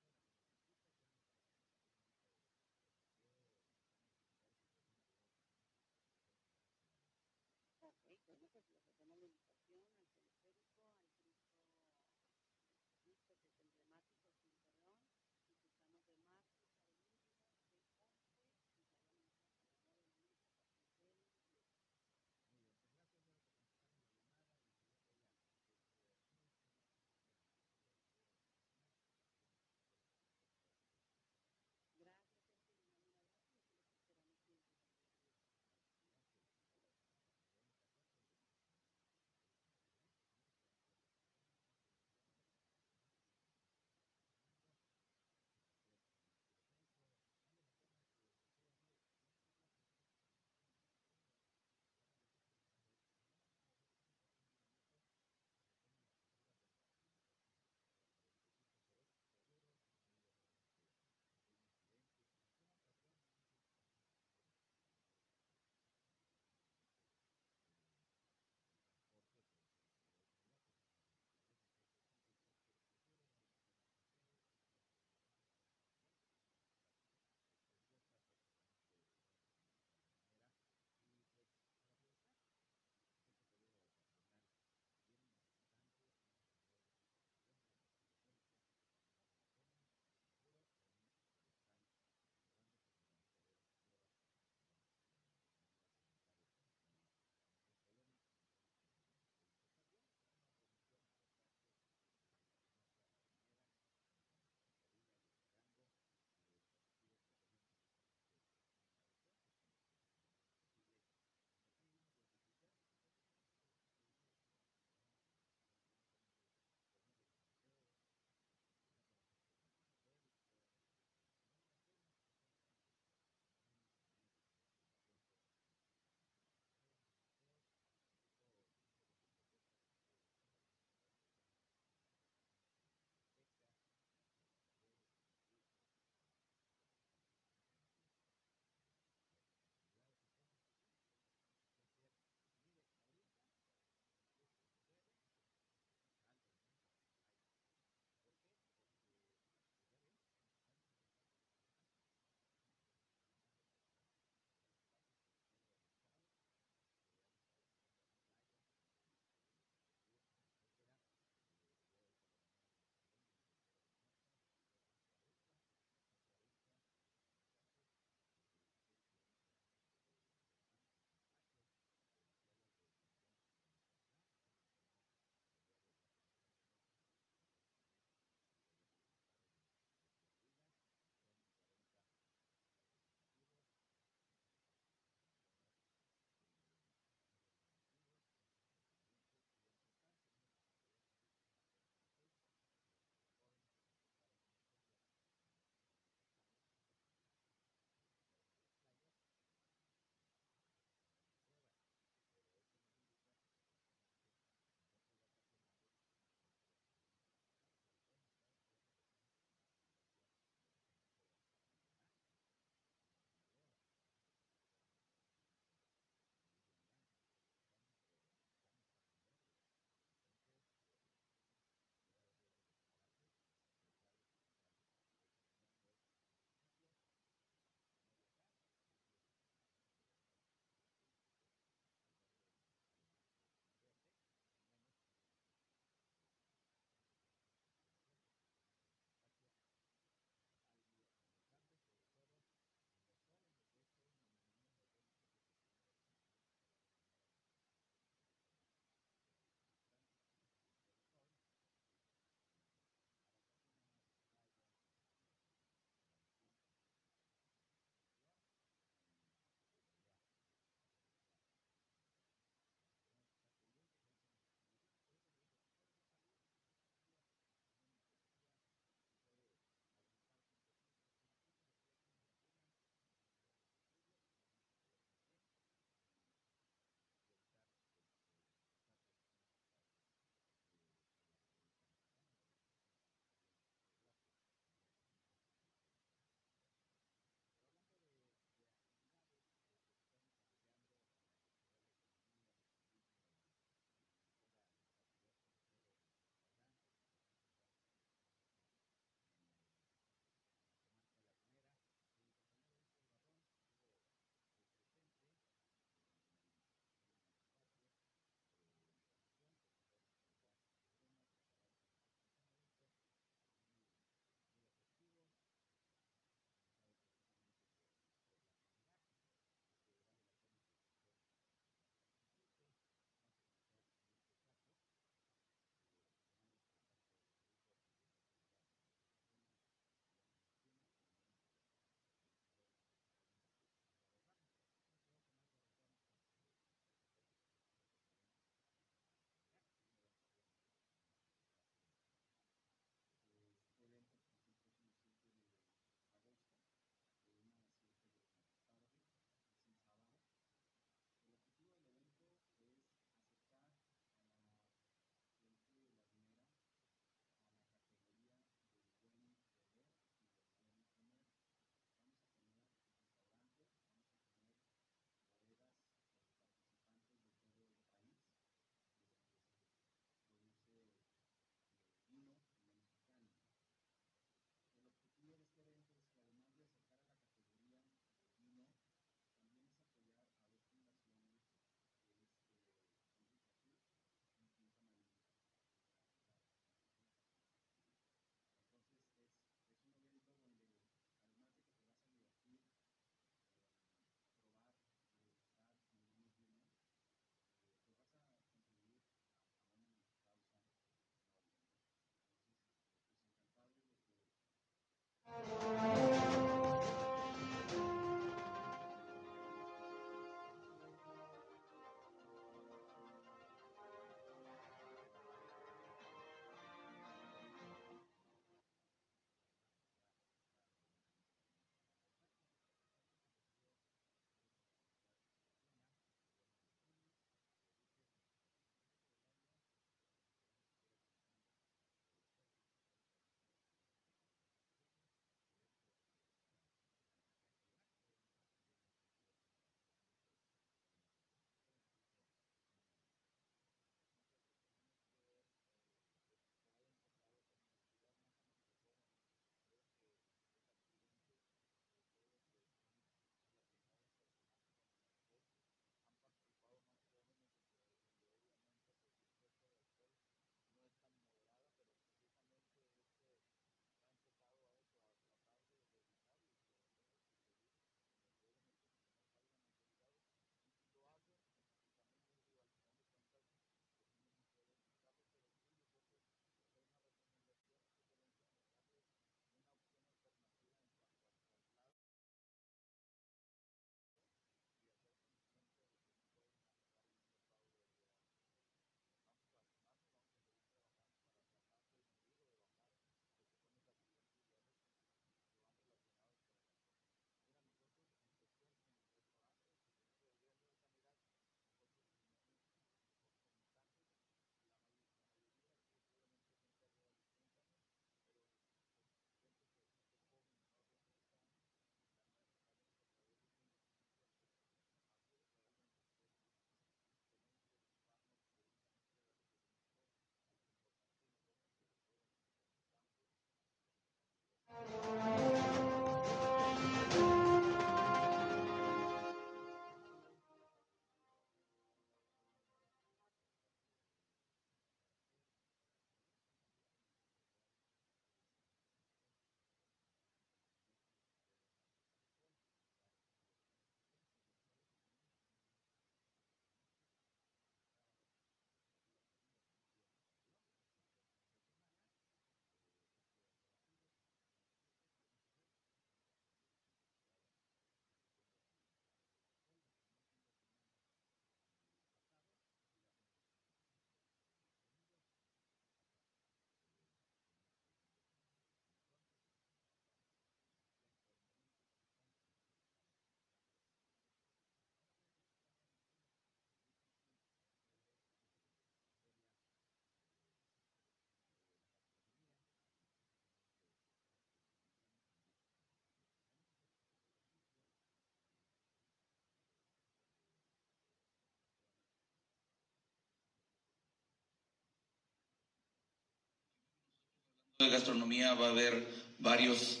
de 597.82 597.90
gastronomía 597.90 598.54
va 598.54 598.68
a 598.68 598.70
haber 598.70 599.06
varios 599.38 600.00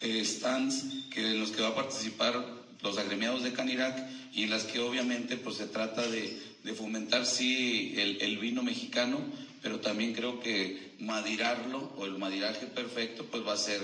eh, 0.00 0.24
stands 0.24 0.84
que, 1.10 1.30
en 1.30 1.40
los 1.40 1.50
que 1.50 1.62
va 1.62 1.68
a 1.68 1.74
participar 1.74 2.44
los 2.82 2.98
agremiados 2.98 3.42
de 3.42 3.52
Canirac 3.52 3.96
y 4.32 4.44
en 4.44 4.50
las 4.50 4.64
que 4.64 4.80
obviamente 4.80 5.36
pues 5.36 5.56
se 5.56 5.66
trata 5.66 6.06
de, 6.08 6.40
de 6.62 6.74
fomentar 6.74 7.26
sí 7.26 7.94
el, 7.96 8.20
el, 8.22 8.38
vino 8.38 8.62
mexicano, 8.62 9.20
pero 9.62 9.80
también 9.80 10.14
creo 10.14 10.40
que 10.40 10.94
madirarlo 10.98 11.92
o 11.96 12.06
el 12.06 12.18
madiraje 12.18 12.66
perfecto 12.66 13.24
pues 13.24 13.46
va 13.46 13.52
a 13.52 13.58
ser 13.58 13.80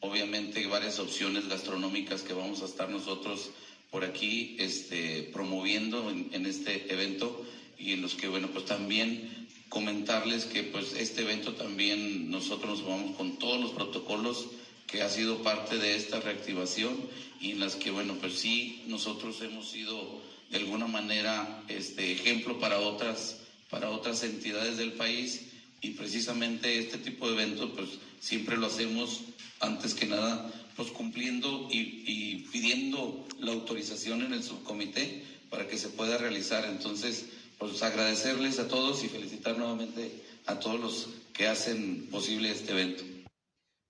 obviamente 0.00 0.66
varias 0.66 0.98
opciones 0.98 1.48
gastronómicas 1.48 2.22
que 2.22 2.32
vamos 2.32 2.62
a 2.62 2.66
estar 2.66 2.88
nosotros 2.88 3.50
por 3.90 4.04
aquí 4.04 4.56
este, 4.58 5.30
promoviendo 5.32 6.10
en, 6.10 6.30
en 6.32 6.46
este 6.46 6.92
evento 6.92 7.44
y 7.78 7.92
en 7.92 8.02
los 8.02 8.14
que 8.14 8.28
bueno 8.28 8.48
pues 8.48 8.64
también 8.64 9.48
comentarles 9.70 10.44
que 10.44 10.64
pues 10.64 10.92
este 10.94 11.22
evento 11.22 11.54
también 11.54 12.28
nosotros 12.28 12.80
nos 12.80 12.88
vamos 12.88 13.16
con 13.16 13.38
todos 13.38 13.58
los 13.58 13.70
protocolos 13.70 14.48
que 14.88 15.00
ha 15.00 15.08
sido 15.08 15.42
parte 15.42 15.78
de 15.78 15.94
esta 15.94 16.18
reactivación 16.20 16.98
y 17.40 17.52
en 17.52 17.60
las 17.60 17.76
que, 17.76 17.92
bueno, 17.92 18.16
pues 18.20 18.34
sí, 18.34 18.82
nosotros 18.88 19.40
hemos 19.40 19.70
sido 19.70 20.20
de 20.50 20.58
alguna 20.58 20.88
manera 20.88 21.62
este 21.68 22.10
ejemplo 22.10 22.58
para 22.58 22.80
otras, 22.80 23.38
para 23.70 23.90
otras 23.90 24.24
entidades 24.24 24.76
del 24.76 24.94
país 24.94 25.46
y 25.80 25.90
precisamente 25.90 26.80
este 26.80 26.98
tipo 26.98 27.28
de 27.28 27.34
eventos, 27.34 27.70
pues 27.76 27.90
siempre 28.18 28.56
lo 28.56 28.66
hacemos 28.66 29.20
antes 29.60 29.94
que 29.94 30.06
nada, 30.06 30.52
pues 30.74 30.90
cumpliendo 30.90 31.68
y, 31.70 32.02
y 32.06 32.48
pidiendo 32.50 33.24
la 33.38 33.52
autorización 33.52 34.22
en 34.22 34.32
el 34.32 34.42
subcomité 34.42 35.22
para 35.48 35.68
que 35.68 35.78
se 35.78 35.90
pueda 35.90 36.18
realizar. 36.18 36.64
Entonces, 36.64 37.26
pues 37.60 37.82
agradecerles 37.82 38.58
a 38.58 38.66
todos 38.66 39.04
y 39.04 39.08
felicitar 39.08 39.56
nuevamente 39.58 40.24
a 40.46 40.58
todos 40.58 40.80
los 40.80 41.08
que 41.34 41.46
hacen 41.46 42.08
posible 42.10 42.50
este 42.50 42.72
evento. 42.72 43.04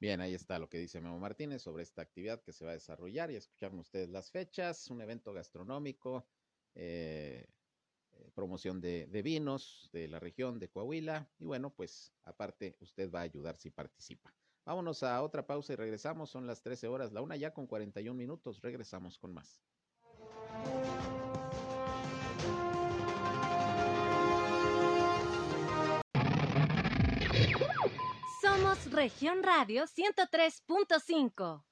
Bien, 0.00 0.20
ahí 0.20 0.34
está 0.34 0.58
lo 0.58 0.68
que 0.68 0.78
dice 0.78 1.00
Memo 1.00 1.20
Martínez 1.20 1.62
sobre 1.62 1.84
esta 1.84 2.02
actividad 2.02 2.42
que 2.42 2.52
se 2.52 2.64
va 2.64 2.72
a 2.72 2.74
desarrollar 2.74 3.30
y 3.30 3.36
escucharon 3.36 3.78
ustedes 3.78 4.08
las 4.08 4.30
fechas, 4.32 4.90
un 4.90 5.00
evento 5.00 5.32
gastronómico, 5.32 6.26
eh, 6.74 7.46
eh, 8.12 8.30
promoción 8.34 8.80
de, 8.80 9.06
de, 9.06 9.22
vinos 9.22 9.88
de 9.92 10.08
la 10.08 10.18
región 10.18 10.58
de 10.58 10.68
Coahuila 10.68 11.30
y 11.38 11.44
bueno, 11.44 11.70
pues 11.72 12.12
aparte 12.24 12.76
usted 12.80 13.08
va 13.08 13.20
a 13.20 13.24
ayudar 13.24 13.56
si 13.56 13.70
participa. 13.70 14.34
Vámonos 14.64 15.04
a 15.04 15.22
otra 15.22 15.46
pausa 15.46 15.74
y 15.74 15.76
regresamos, 15.76 16.30
son 16.30 16.46
las 16.46 16.60
13 16.62 16.88
horas, 16.88 17.12
la 17.12 17.22
una 17.22 17.36
ya 17.36 17.52
con 17.52 17.68
41 17.68 18.16
minutos, 18.16 18.60
regresamos 18.62 19.16
con 19.18 19.32
más. 19.32 19.62
Somos 28.60 28.92
Región 28.92 29.42
Radio 29.42 29.84
103.5. 29.84 31.64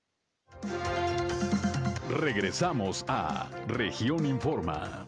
Regresamos 2.19 3.05
a 3.09 3.51
Región 3.67 4.25
Informa. 4.25 5.05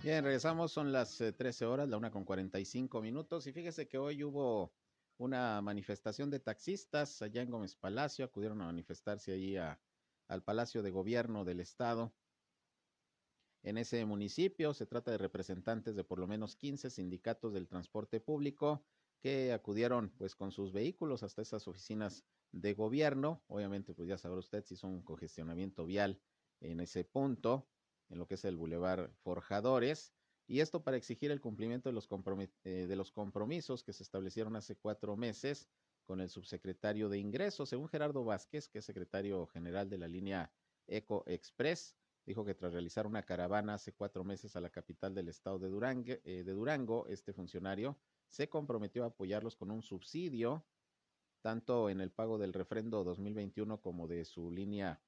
Bien, 0.00 0.22
regresamos, 0.22 0.70
son 0.70 0.92
las 0.92 1.18
13 1.18 1.64
eh, 1.64 1.66
horas, 1.66 1.88
la 1.88 1.96
una 1.96 2.12
con 2.12 2.24
45 2.24 3.02
minutos. 3.02 3.48
Y 3.48 3.52
fíjese 3.52 3.88
que 3.88 3.98
hoy 3.98 4.22
hubo 4.22 4.72
una 5.18 5.60
manifestación 5.60 6.30
de 6.30 6.38
taxistas 6.38 7.20
allá 7.20 7.42
en 7.42 7.50
Gómez 7.50 7.74
Palacio, 7.74 8.26
acudieron 8.26 8.62
a 8.62 8.66
manifestarse 8.66 9.32
allí 9.32 9.56
a, 9.56 9.80
al 10.28 10.44
Palacio 10.44 10.84
de 10.84 10.90
Gobierno 10.92 11.44
del 11.44 11.58
Estado 11.58 12.12
en 13.66 13.78
ese 13.78 14.04
municipio. 14.06 14.72
Se 14.72 14.86
trata 14.86 15.10
de 15.10 15.18
representantes 15.18 15.96
de 15.96 16.04
por 16.04 16.20
lo 16.20 16.26
menos 16.26 16.54
15 16.56 16.88
sindicatos 16.88 17.52
del 17.52 17.66
transporte 17.66 18.20
público 18.20 18.84
que 19.18 19.52
acudieron 19.52 20.10
pues 20.16 20.36
con 20.36 20.52
sus 20.52 20.72
vehículos 20.72 21.24
hasta 21.24 21.42
esas 21.42 21.66
oficinas 21.66 22.24
de 22.52 22.74
gobierno. 22.74 23.42
Obviamente 23.48 23.92
pues 23.92 24.08
ya 24.08 24.18
sabrá 24.18 24.38
usted 24.38 24.64
si 24.64 24.74
es 24.74 24.84
un 24.84 25.02
congestionamiento 25.02 25.84
vial 25.84 26.20
en 26.60 26.78
ese 26.78 27.04
punto, 27.04 27.68
en 28.08 28.18
lo 28.18 28.28
que 28.28 28.34
es 28.34 28.44
el 28.44 28.56
Boulevard 28.56 29.10
Forjadores. 29.24 30.14
Y 30.46 30.60
esto 30.60 30.84
para 30.84 30.96
exigir 30.96 31.32
el 31.32 31.40
cumplimiento 31.40 31.88
de 31.88 31.92
los, 31.92 32.08
eh, 32.62 32.86
de 32.88 32.96
los 32.96 33.10
compromisos 33.10 33.82
que 33.82 33.92
se 33.92 34.04
establecieron 34.04 34.54
hace 34.54 34.76
cuatro 34.76 35.16
meses 35.16 35.68
con 36.04 36.20
el 36.20 36.28
subsecretario 36.28 37.08
de 37.08 37.18
Ingresos, 37.18 37.68
según 37.68 37.88
Gerardo 37.88 38.24
Vázquez, 38.24 38.68
que 38.68 38.78
es 38.78 38.84
secretario 38.84 39.44
general 39.48 39.90
de 39.90 39.98
la 39.98 40.06
línea 40.06 40.52
Eco 40.86 41.24
Express 41.26 41.96
dijo 42.26 42.44
que 42.44 42.54
tras 42.54 42.72
realizar 42.72 43.06
una 43.06 43.22
caravana 43.22 43.74
hace 43.74 43.92
cuatro 43.92 44.24
meses 44.24 44.56
a 44.56 44.60
la 44.60 44.70
capital 44.70 45.14
del 45.14 45.28
estado 45.28 45.58
de 45.58 45.68
Durango, 45.68 46.12
eh, 46.24 46.42
de 46.44 46.52
Durango, 46.52 47.06
este 47.06 47.32
funcionario 47.32 47.96
se 48.28 48.48
comprometió 48.48 49.04
a 49.04 49.08
apoyarlos 49.08 49.54
con 49.54 49.70
un 49.70 49.82
subsidio, 49.82 50.66
tanto 51.40 51.88
en 51.88 52.00
el 52.00 52.10
pago 52.10 52.38
del 52.38 52.52
refrendo 52.52 53.04
2021 53.04 53.80
como 53.80 54.08
de 54.08 54.24
su 54.24 54.50
línea 54.50 55.00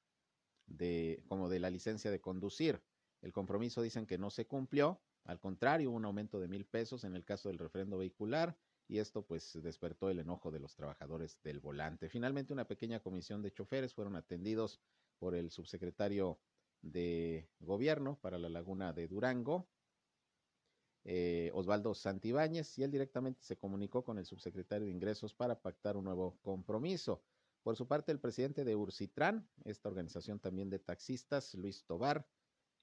de, 0.66 1.24
como 1.26 1.48
de 1.48 1.58
la 1.58 1.70
licencia 1.70 2.10
de 2.12 2.20
conducir. 2.20 2.80
El 3.20 3.32
compromiso 3.32 3.82
dicen 3.82 4.06
que 4.06 4.18
no 4.18 4.30
se 4.30 4.46
cumplió, 4.46 5.00
al 5.24 5.40
contrario, 5.40 5.90
un 5.90 6.04
aumento 6.04 6.38
de 6.38 6.46
mil 6.46 6.64
pesos 6.64 7.02
en 7.02 7.16
el 7.16 7.24
caso 7.24 7.48
del 7.48 7.58
refrendo 7.58 7.98
vehicular 7.98 8.56
y 8.86 8.98
esto 8.98 9.22
pues 9.22 9.58
despertó 9.62 10.08
el 10.08 10.20
enojo 10.20 10.50
de 10.50 10.60
los 10.60 10.74
trabajadores 10.76 11.42
del 11.42 11.58
volante. 11.58 12.08
Finalmente, 12.08 12.52
una 12.52 12.66
pequeña 12.66 13.00
comisión 13.00 13.42
de 13.42 13.52
choferes 13.52 13.92
fueron 13.92 14.16
atendidos 14.16 14.80
por 15.18 15.34
el 15.34 15.50
subsecretario 15.50 16.38
de 16.82 17.48
Gobierno 17.60 18.18
para 18.20 18.38
la 18.38 18.48
Laguna 18.48 18.92
de 18.92 19.08
Durango, 19.08 19.68
eh, 21.04 21.50
Osvaldo 21.54 21.94
Santibáñez, 21.94 22.78
y 22.78 22.82
él 22.82 22.90
directamente 22.90 23.42
se 23.42 23.56
comunicó 23.56 24.04
con 24.04 24.18
el 24.18 24.26
subsecretario 24.26 24.86
de 24.86 24.92
Ingresos 24.92 25.34
para 25.34 25.60
pactar 25.60 25.96
un 25.96 26.04
nuevo 26.04 26.38
compromiso. 26.42 27.22
Por 27.62 27.76
su 27.76 27.86
parte, 27.86 28.12
el 28.12 28.20
presidente 28.20 28.64
de 28.64 28.76
Ursitran, 28.76 29.48
esta 29.64 29.88
organización 29.88 30.38
también 30.38 30.70
de 30.70 30.78
taxistas, 30.78 31.54
Luis 31.54 31.84
Tobar, 31.84 32.26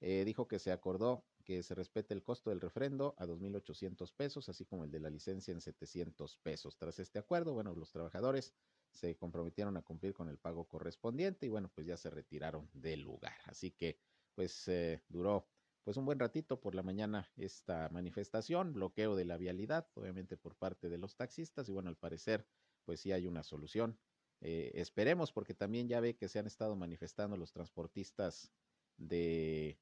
eh, 0.00 0.24
dijo 0.24 0.46
que 0.46 0.58
se 0.58 0.72
acordó 0.72 1.24
que 1.46 1.62
se 1.62 1.76
respete 1.76 2.12
el 2.12 2.24
costo 2.24 2.50
del 2.50 2.60
refrendo 2.60 3.14
a 3.18 3.24
2.800 3.24 4.12
pesos, 4.12 4.48
así 4.48 4.64
como 4.66 4.82
el 4.82 4.90
de 4.90 4.98
la 4.98 5.08
licencia 5.08 5.52
en 5.52 5.60
700 5.60 6.38
pesos. 6.38 6.76
Tras 6.76 6.98
este 6.98 7.20
acuerdo, 7.20 7.54
bueno, 7.54 7.72
los 7.76 7.92
trabajadores 7.92 8.52
se 8.90 9.16
comprometieron 9.16 9.76
a 9.76 9.82
cumplir 9.82 10.12
con 10.12 10.28
el 10.28 10.38
pago 10.38 10.66
correspondiente 10.66 11.46
y 11.46 11.48
bueno, 11.48 11.70
pues 11.72 11.86
ya 11.86 11.96
se 11.96 12.10
retiraron 12.10 12.68
del 12.72 13.02
lugar. 13.02 13.36
Así 13.44 13.70
que 13.70 13.96
pues 14.34 14.66
eh, 14.66 15.04
duró 15.08 15.46
pues 15.84 15.96
un 15.96 16.04
buen 16.04 16.18
ratito 16.18 16.60
por 16.60 16.74
la 16.74 16.82
mañana 16.82 17.30
esta 17.36 17.88
manifestación, 17.90 18.72
bloqueo 18.72 19.14
de 19.14 19.24
la 19.24 19.36
vialidad, 19.36 19.88
obviamente 19.94 20.36
por 20.36 20.56
parte 20.56 20.88
de 20.88 20.98
los 20.98 21.14
taxistas 21.14 21.68
y 21.68 21.72
bueno, 21.72 21.90
al 21.90 21.96
parecer 21.96 22.44
pues 22.84 22.98
sí 22.98 23.12
hay 23.12 23.28
una 23.28 23.44
solución. 23.44 24.00
Eh, 24.40 24.72
esperemos 24.74 25.30
porque 25.30 25.54
también 25.54 25.86
ya 25.86 26.00
ve 26.00 26.16
que 26.16 26.26
se 26.28 26.40
han 26.40 26.48
estado 26.48 26.74
manifestando 26.74 27.36
los 27.36 27.52
transportistas 27.52 28.52
de, 28.96 29.78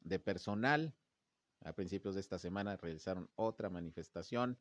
de 0.00 0.18
personal. 0.18 0.94
A 1.60 1.72
principios 1.72 2.14
de 2.14 2.20
esta 2.20 2.38
semana 2.38 2.76
realizaron 2.76 3.30
otra 3.34 3.70
manifestación 3.70 4.58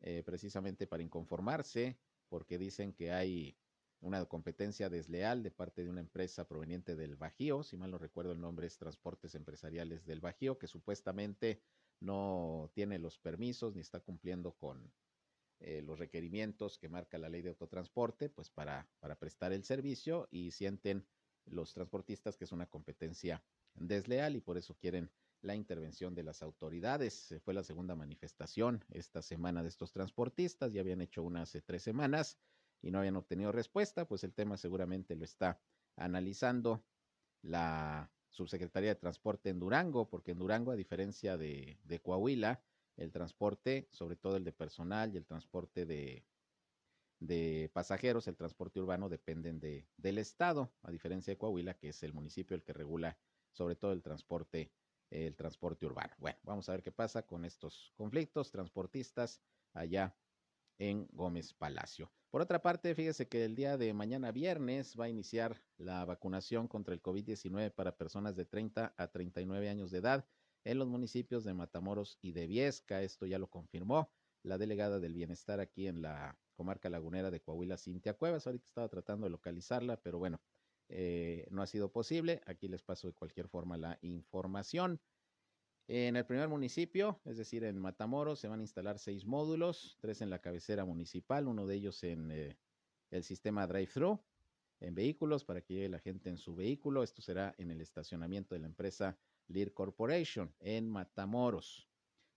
eh, 0.00 0.22
precisamente 0.24 0.86
para 0.86 1.02
inconformarse 1.02 1.98
porque 2.28 2.58
dicen 2.58 2.92
que 2.92 3.12
hay 3.12 3.56
una 4.00 4.24
competencia 4.26 4.90
desleal 4.90 5.42
de 5.42 5.52
parte 5.52 5.84
de 5.84 5.90
una 5.90 6.00
empresa 6.00 6.48
proveniente 6.48 6.96
del 6.96 7.16
Bajío, 7.16 7.62
si 7.62 7.76
mal 7.76 7.92
no 7.92 7.98
recuerdo 7.98 8.32
el 8.32 8.40
nombre 8.40 8.66
es 8.66 8.76
Transportes 8.76 9.34
Empresariales 9.36 10.04
del 10.04 10.20
Bajío, 10.20 10.58
que 10.58 10.66
supuestamente 10.66 11.62
no 12.00 12.70
tiene 12.74 12.98
los 12.98 13.18
permisos 13.18 13.74
ni 13.74 13.80
está 13.80 14.00
cumpliendo 14.00 14.56
con 14.56 14.92
eh, 15.60 15.82
los 15.82 16.00
requerimientos 16.00 16.78
que 16.78 16.88
marca 16.88 17.16
la 17.16 17.28
ley 17.28 17.42
de 17.42 17.50
autotransporte, 17.50 18.28
pues 18.28 18.50
para, 18.50 18.90
para 18.98 19.18
prestar 19.20 19.52
el 19.52 19.62
servicio 19.62 20.26
y 20.32 20.50
sienten 20.50 21.06
los 21.44 21.72
transportistas 21.72 22.36
que 22.36 22.44
es 22.44 22.52
una 22.52 22.68
competencia 22.68 23.44
desleal 23.74 24.36
y 24.36 24.40
por 24.40 24.58
eso 24.58 24.74
quieren 24.74 25.10
la 25.42 25.54
intervención 25.54 26.14
de 26.14 26.22
las 26.22 26.42
autoridades. 26.42 27.34
Fue 27.44 27.54
la 27.54 27.64
segunda 27.64 27.94
manifestación 27.94 28.84
esta 28.90 29.22
semana 29.22 29.62
de 29.62 29.68
estos 29.68 29.92
transportistas, 29.92 30.72
ya 30.72 30.80
habían 30.80 31.00
hecho 31.00 31.22
una 31.22 31.42
hace 31.42 31.60
tres 31.60 31.82
semanas 31.82 32.38
y 32.80 32.90
no 32.90 32.98
habían 32.98 33.16
obtenido 33.16 33.52
respuesta, 33.52 34.06
pues 34.06 34.24
el 34.24 34.32
tema 34.32 34.56
seguramente 34.56 35.14
lo 35.14 35.24
está 35.24 35.60
analizando 35.96 36.84
la 37.42 38.10
subsecretaría 38.30 38.90
de 38.90 39.00
Transporte 39.00 39.50
en 39.50 39.58
Durango, 39.58 40.08
porque 40.08 40.32
en 40.32 40.38
Durango, 40.38 40.72
a 40.72 40.76
diferencia 40.76 41.36
de, 41.36 41.78
de 41.84 42.00
Coahuila, 42.00 42.62
el 42.96 43.12
transporte, 43.12 43.88
sobre 43.90 44.16
todo 44.16 44.36
el 44.36 44.44
de 44.44 44.52
personal 44.52 45.12
y 45.12 45.18
el 45.18 45.26
transporte 45.26 45.86
de, 45.86 46.24
de 47.20 47.70
pasajeros, 47.72 48.26
el 48.26 48.36
transporte 48.36 48.80
urbano 48.80 49.08
dependen 49.08 49.60
de, 49.60 49.86
del 49.96 50.18
Estado, 50.18 50.72
a 50.82 50.90
diferencia 50.90 51.32
de 51.32 51.38
Coahuila, 51.38 51.74
que 51.74 51.90
es 51.90 52.02
el 52.02 52.12
municipio 52.12 52.56
el 52.56 52.62
que 52.62 52.72
regula 52.72 53.18
sobre 53.52 53.76
todo 53.76 53.92
el 53.92 54.02
transporte 54.02 54.72
el 55.12 55.36
transporte 55.36 55.86
urbano. 55.86 56.14
Bueno, 56.18 56.38
vamos 56.42 56.68
a 56.68 56.72
ver 56.72 56.82
qué 56.82 56.90
pasa 56.90 57.26
con 57.26 57.44
estos 57.44 57.92
conflictos 57.96 58.50
transportistas 58.50 59.42
allá 59.74 60.16
en 60.78 61.06
Gómez 61.12 61.52
Palacio. 61.54 62.10
Por 62.30 62.40
otra 62.40 62.62
parte, 62.62 62.94
fíjese 62.94 63.28
que 63.28 63.44
el 63.44 63.54
día 63.54 63.76
de 63.76 63.92
mañana 63.92 64.32
viernes 64.32 64.98
va 64.98 65.04
a 65.04 65.08
iniciar 65.10 65.62
la 65.76 66.04
vacunación 66.06 66.66
contra 66.66 66.94
el 66.94 67.02
COVID-19 67.02 67.72
para 67.74 67.96
personas 67.96 68.36
de 68.36 68.46
30 68.46 68.94
a 68.96 69.08
39 69.08 69.68
años 69.68 69.90
de 69.90 69.98
edad 69.98 70.26
en 70.64 70.78
los 70.78 70.88
municipios 70.88 71.44
de 71.44 71.52
Matamoros 71.52 72.18
y 72.22 72.32
de 72.32 72.46
Viesca. 72.46 73.02
Esto 73.02 73.26
ya 73.26 73.38
lo 73.38 73.50
confirmó 73.50 74.10
la 74.42 74.56
delegada 74.56 74.98
del 74.98 75.12
bienestar 75.12 75.60
aquí 75.60 75.86
en 75.86 76.00
la 76.00 76.38
comarca 76.54 76.88
lagunera 76.88 77.30
de 77.30 77.40
Coahuila, 77.40 77.76
Cintia 77.76 78.14
Cuevas. 78.14 78.46
Ahorita 78.46 78.66
estaba 78.66 78.88
tratando 78.88 79.26
de 79.26 79.30
localizarla, 79.30 80.00
pero 80.00 80.18
bueno, 80.18 80.40
eh, 80.94 81.46
no 81.50 81.62
ha 81.62 81.66
sido 81.66 81.90
posible. 81.90 82.42
Aquí 82.46 82.68
les 82.68 82.82
paso 82.82 83.06
de 83.06 83.14
cualquier 83.14 83.48
forma 83.48 83.78
la 83.78 83.98
información. 84.02 85.00
En 85.88 86.16
el 86.16 86.26
primer 86.26 86.48
municipio, 86.48 87.20
es 87.24 87.38
decir, 87.38 87.64
en 87.64 87.78
Matamoros, 87.78 88.38
se 88.38 88.48
van 88.48 88.60
a 88.60 88.62
instalar 88.62 88.98
seis 88.98 89.24
módulos, 89.24 89.96
tres 90.00 90.20
en 90.20 90.30
la 90.30 90.40
cabecera 90.40 90.84
municipal, 90.84 91.48
uno 91.48 91.66
de 91.66 91.74
ellos 91.74 92.02
en 92.04 92.30
eh, 92.30 92.58
el 93.10 93.24
sistema 93.24 93.66
drive-thru, 93.66 94.22
en 94.80 94.94
vehículos, 94.94 95.44
para 95.44 95.62
que 95.62 95.74
llegue 95.74 95.88
la 95.88 95.98
gente 95.98 96.28
en 96.28 96.36
su 96.36 96.54
vehículo. 96.54 97.02
Esto 97.02 97.22
será 97.22 97.54
en 97.58 97.70
el 97.70 97.80
estacionamiento 97.80 98.54
de 98.54 98.60
la 98.60 98.66
empresa 98.66 99.18
Lear 99.48 99.72
Corporation, 99.72 100.54
en 100.60 100.88
Matamoros. 100.88 101.88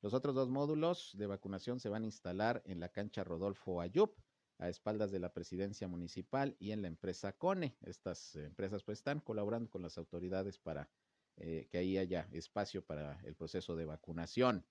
Los 0.02 0.14
otros 0.14 0.34
dos 0.34 0.50
módulos 0.50 1.12
de 1.18 1.28
vacunación 1.28 1.80
se 1.80 1.90
van 1.90 2.04
a 2.04 2.06
instalar 2.06 2.62
en 2.66 2.80
la 2.80 2.90
cancha 2.90 3.24
Rodolfo 3.24 3.82
Ayup, 3.82 4.18
a 4.58 4.70
espaldas 4.70 5.12
de 5.12 5.20
la 5.20 5.34
presidencia 5.34 5.88
municipal 5.88 6.56
y 6.60 6.72
en 6.72 6.82
la 6.82 6.88
empresa 6.88 7.34
CONE. 7.34 7.76
Estas 7.82 8.36
empresas 8.36 8.84
pues 8.84 9.00
están 9.00 9.20
colaborando 9.20 9.70
con 9.70 9.82
las 9.82 9.98
autoridades 9.98 10.58
para 10.58 10.90
eh, 11.38 11.68
que 11.70 11.78
ahí 11.78 11.98
haya 11.98 12.28
espacio 12.32 12.86
para 12.86 13.20
el 13.24 13.36
proceso 13.36 13.76
de 13.76 13.86
vacunación. 13.86 14.66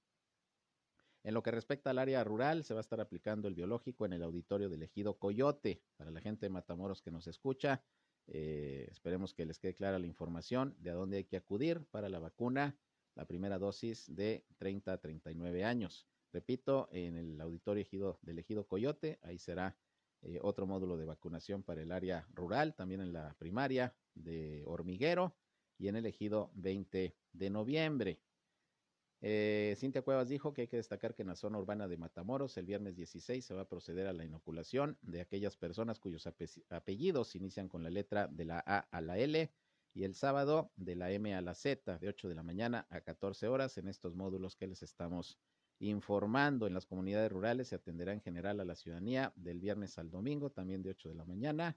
En 1.22 1.34
lo 1.34 1.42
que 1.42 1.50
respecta 1.50 1.90
al 1.90 1.98
área 1.98 2.22
rural, 2.22 2.64
se 2.64 2.74
va 2.74 2.80
a 2.80 2.82
estar 2.82 3.00
aplicando 3.00 3.48
el 3.48 3.54
biológico 3.54 4.04
en 4.04 4.12
el 4.12 4.22
auditorio 4.22 4.68
del 4.68 4.82
ejido 4.82 5.18
Coyote. 5.18 5.82
Para 5.96 6.10
la 6.10 6.20
gente 6.20 6.46
de 6.46 6.50
Matamoros 6.50 7.00
que 7.00 7.10
nos 7.10 7.26
escucha, 7.26 7.82
eh, 8.26 8.88
esperemos 8.90 9.34
que 9.34 9.46
les 9.46 9.58
quede 9.58 9.74
clara 9.74 9.98
la 9.98 10.06
información 10.06 10.74
de 10.78 10.90
a 10.90 10.94
dónde 10.94 11.18
hay 11.18 11.24
que 11.24 11.36
acudir 11.36 11.84
para 11.90 12.08
la 12.08 12.18
vacuna, 12.18 12.78
la 13.14 13.26
primera 13.26 13.58
dosis 13.58 14.14
de 14.14 14.44
30 14.58 14.92
a 14.92 14.98
39 14.98 15.64
años. 15.64 16.06
Repito, 16.34 16.88
en 16.90 17.16
el 17.16 17.40
auditorio 17.40 17.80
ejido, 17.80 18.18
del 18.22 18.40
ejido 18.40 18.66
Coyote, 18.66 19.20
ahí 19.22 19.38
será 19.38 19.76
eh, 20.20 20.40
otro 20.42 20.66
módulo 20.66 20.96
de 20.96 21.04
vacunación 21.04 21.62
para 21.62 21.80
el 21.80 21.92
área 21.92 22.26
rural, 22.34 22.74
también 22.74 23.00
en 23.00 23.12
la 23.12 23.36
primaria 23.38 23.94
de 24.16 24.64
Hormiguero 24.66 25.36
y 25.78 25.86
en 25.86 25.94
el 25.94 26.06
ejido 26.06 26.50
20 26.54 27.14
de 27.32 27.50
noviembre. 27.50 28.20
Eh, 29.20 29.76
Cintia 29.78 30.02
Cuevas 30.02 30.28
dijo 30.28 30.52
que 30.52 30.62
hay 30.62 30.66
que 30.66 30.76
destacar 30.76 31.14
que 31.14 31.22
en 31.22 31.28
la 31.28 31.36
zona 31.36 31.56
urbana 31.56 31.86
de 31.86 31.98
Matamoros 31.98 32.56
el 32.56 32.66
viernes 32.66 32.96
16 32.96 33.44
se 33.44 33.54
va 33.54 33.62
a 33.62 33.68
proceder 33.68 34.08
a 34.08 34.12
la 34.12 34.24
inoculación 34.24 34.98
de 35.02 35.20
aquellas 35.20 35.56
personas 35.56 36.00
cuyos 36.00 36.28
apellidos 36.68 37.36
inician 37.36 37.68
con 37.68 37.84
la 37.84 37.90
letra 37.90 38.26
de 38.26 38.44
la 38.44 38.60
A 38.66 38.80
a 38.80 39.00
la 39.00 39.18
L 39.18 39.52
y 39.94 40.02
el 40.02 40.16
sábado 40.16 40.72
de 40.74 40.96
la 40.96 41.12
M 41.12 41.32
a 41.32 41.40
la 41.40 41.54
Z 41.54 41.96
de 42.00 42.08
8 42.08 42.28
de 42.28 42.34
la 42.34 42.42
mañana 42.42 42.88
a 42.90 43.02
14 43.02 43.46
horas 43.46 43.78
en 43.78 43.86
estos 43.86 44.16
módulos 44.16 44.56
que 44.56 44.66
les 44.66 44.82
estamos 44.82 45.38
informando. 45.78 46.66
En 46.66 46.74
las 46.74 46.86
comunidades 46.86 47.30
rurales 47.30 47.68
se 47.68 47.76
atenderá 47.76 48.12
en 48.12 48.20
general 48.20 48.60
a 48.60 48.64
la 48.64 48.76
ciudadanía 48.76 49.32
del 49.36 49.60
viernes 49.60 49.98
al 49.98 50.10
domingo, 50.10 50.50
también 50.50 50.82
de 50.82 50.90
8 50.90 51.08
de 51.10 51.14
la 51.14 51.24
mañana 51.24 51.76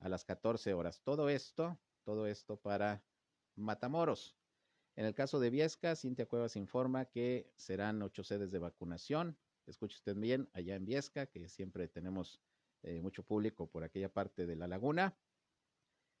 a 0.00 0.08
las 0.08 0.24
14 0.24 0.74
horas. 0.74 1.00
Todo 1.02 1.28
esto, 1.28 1.78
todo 2.04 2.26
esto 2.26 2.56
para 2.56 3.02
Matamoros. 3.56 4.36
En 4.94 5.06
el 5.06 5.14
caso 5.14 5.40
de 5.40 5.50
Viesca, 5.50 5.96
Cintia 5.96 6.26
Cuevas 6.26 6.56
informa 6.56 7.06
que 7.06 7.50
serán 7.56 8.02
ocho 8.02 8.24
sedes 8.24 8.50
de 8.50 8.58
vacunación. 8.58 9.38
Escuche 9.66 9.96
usted 9.96 10.16
bien, 10.16 10.50
allá 10.52 10.74
en 10.74 10.84
Viesca, 10.84 11.26
que 11.26 11.48
siempre 11.48 11.88
tenemos 11.88 12.40
eh, 12.82 13.00
mucho 13.00 13.22
público 13.22 13.68
por 13.68 13.84
aquella 13.84 14.12
parte 14.12 14.44
de 14.44 14.56
la 14.56 14.66
laguna. 14.66 15.16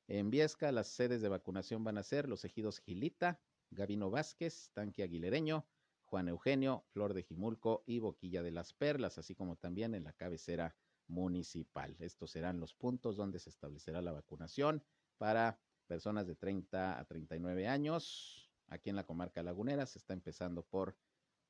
En 0.08 0.30
Viesca, 0.30 0.72
las 0.72 0.88
sedes 0.88 1.20
de 1.20 1.28
vacunación 1.28 1.84
van 1.84 1.98
a 1.98 2.02
ser 2.02 2.28
los 2.28 2.44
ejidos 2.44 2.78
Gilita, 2.80 3.40
Gavino 3.70 4.10
Vázquez, 4.10 4.70
Tanque 4.72 5.02
Aguilereño, 5.02 5.66
Juan 6.12 6.28
Eugenio, 6.28 6.84
Flor 6.90 7.14
de 7.14 7.22
Jimulco 7.22 7.84
y 7.86 7.98
Boquilla 7.98 8.42
de 8.42 8.50
las 8.50 8.74
Perlas, 8.74 9.16
así 9.16 9.34
como 9.34 9.56
también 9.56 9.94
en 9.94 10.04
la 10.04 10.12
cabecera 10.12 10.76
municipal. 11.06 11.96
Estos 12.00 12.32
serán 12.32 12.60
los 12.60 12.74
puntos 12.74 13.16
donde 13.16 13.38
se 13.38 13.48
establecerá 13.48 14.02
la 14.02 14.12
vacunación 14.12 14.84
para 15.16 15.58
personas 15.86 16.26
de 16.26 16.34
30 16.34 17.00
a 17.00 17.04
39 17.06 17.66
años. 17.66 18.52
Aquí 18.66 18.90
en 18.90 18.96
la 18.96 19.06
comarca 19.06 19.42
lagunera 19.42 19.86
se 19.86 20.00
está 20.00 20.12
empezando 20.12 20.62
por 20.66 20.98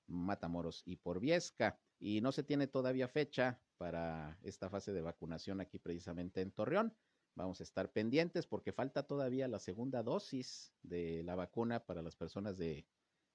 Matamoros 0.07 0.85
y 0.85 0.95
por 0.95 1.19
Viesca. 1.19 1.81
Y 1.99 2.21
no 2.21 2.31
se 2.31 2.45
tiene 2.45 2.69
todavía 2.69 3.09
fecha 3.09 3.61
para 3.79 4.39
esta 4.45 4.71
fase 4.71 4.93
de 4.93 5.03
vacunación 5.03 5.61
aquí 5.61 5.81
precisamente 5.81 6.41
en 6.41 6.53
Torreón. 6.53 6.97
Vamos 7.35 7.59
a 7.59 7.65
estar 7.65 7.91
pendientes 7.91 8.47
porque 8.47 8.73
falta 8.73 9.03
todavía 9.09 9.49
la 9.49 9.59
segunda 9.59 10.05
dosis 10.05 10.73
de 10.83 11.25
la 11.25 11.35
vacuna 11.35 11.85
para 11.85 12.01
las 12.01 12.15
personas 12.15 12.59
de 12.59 12.87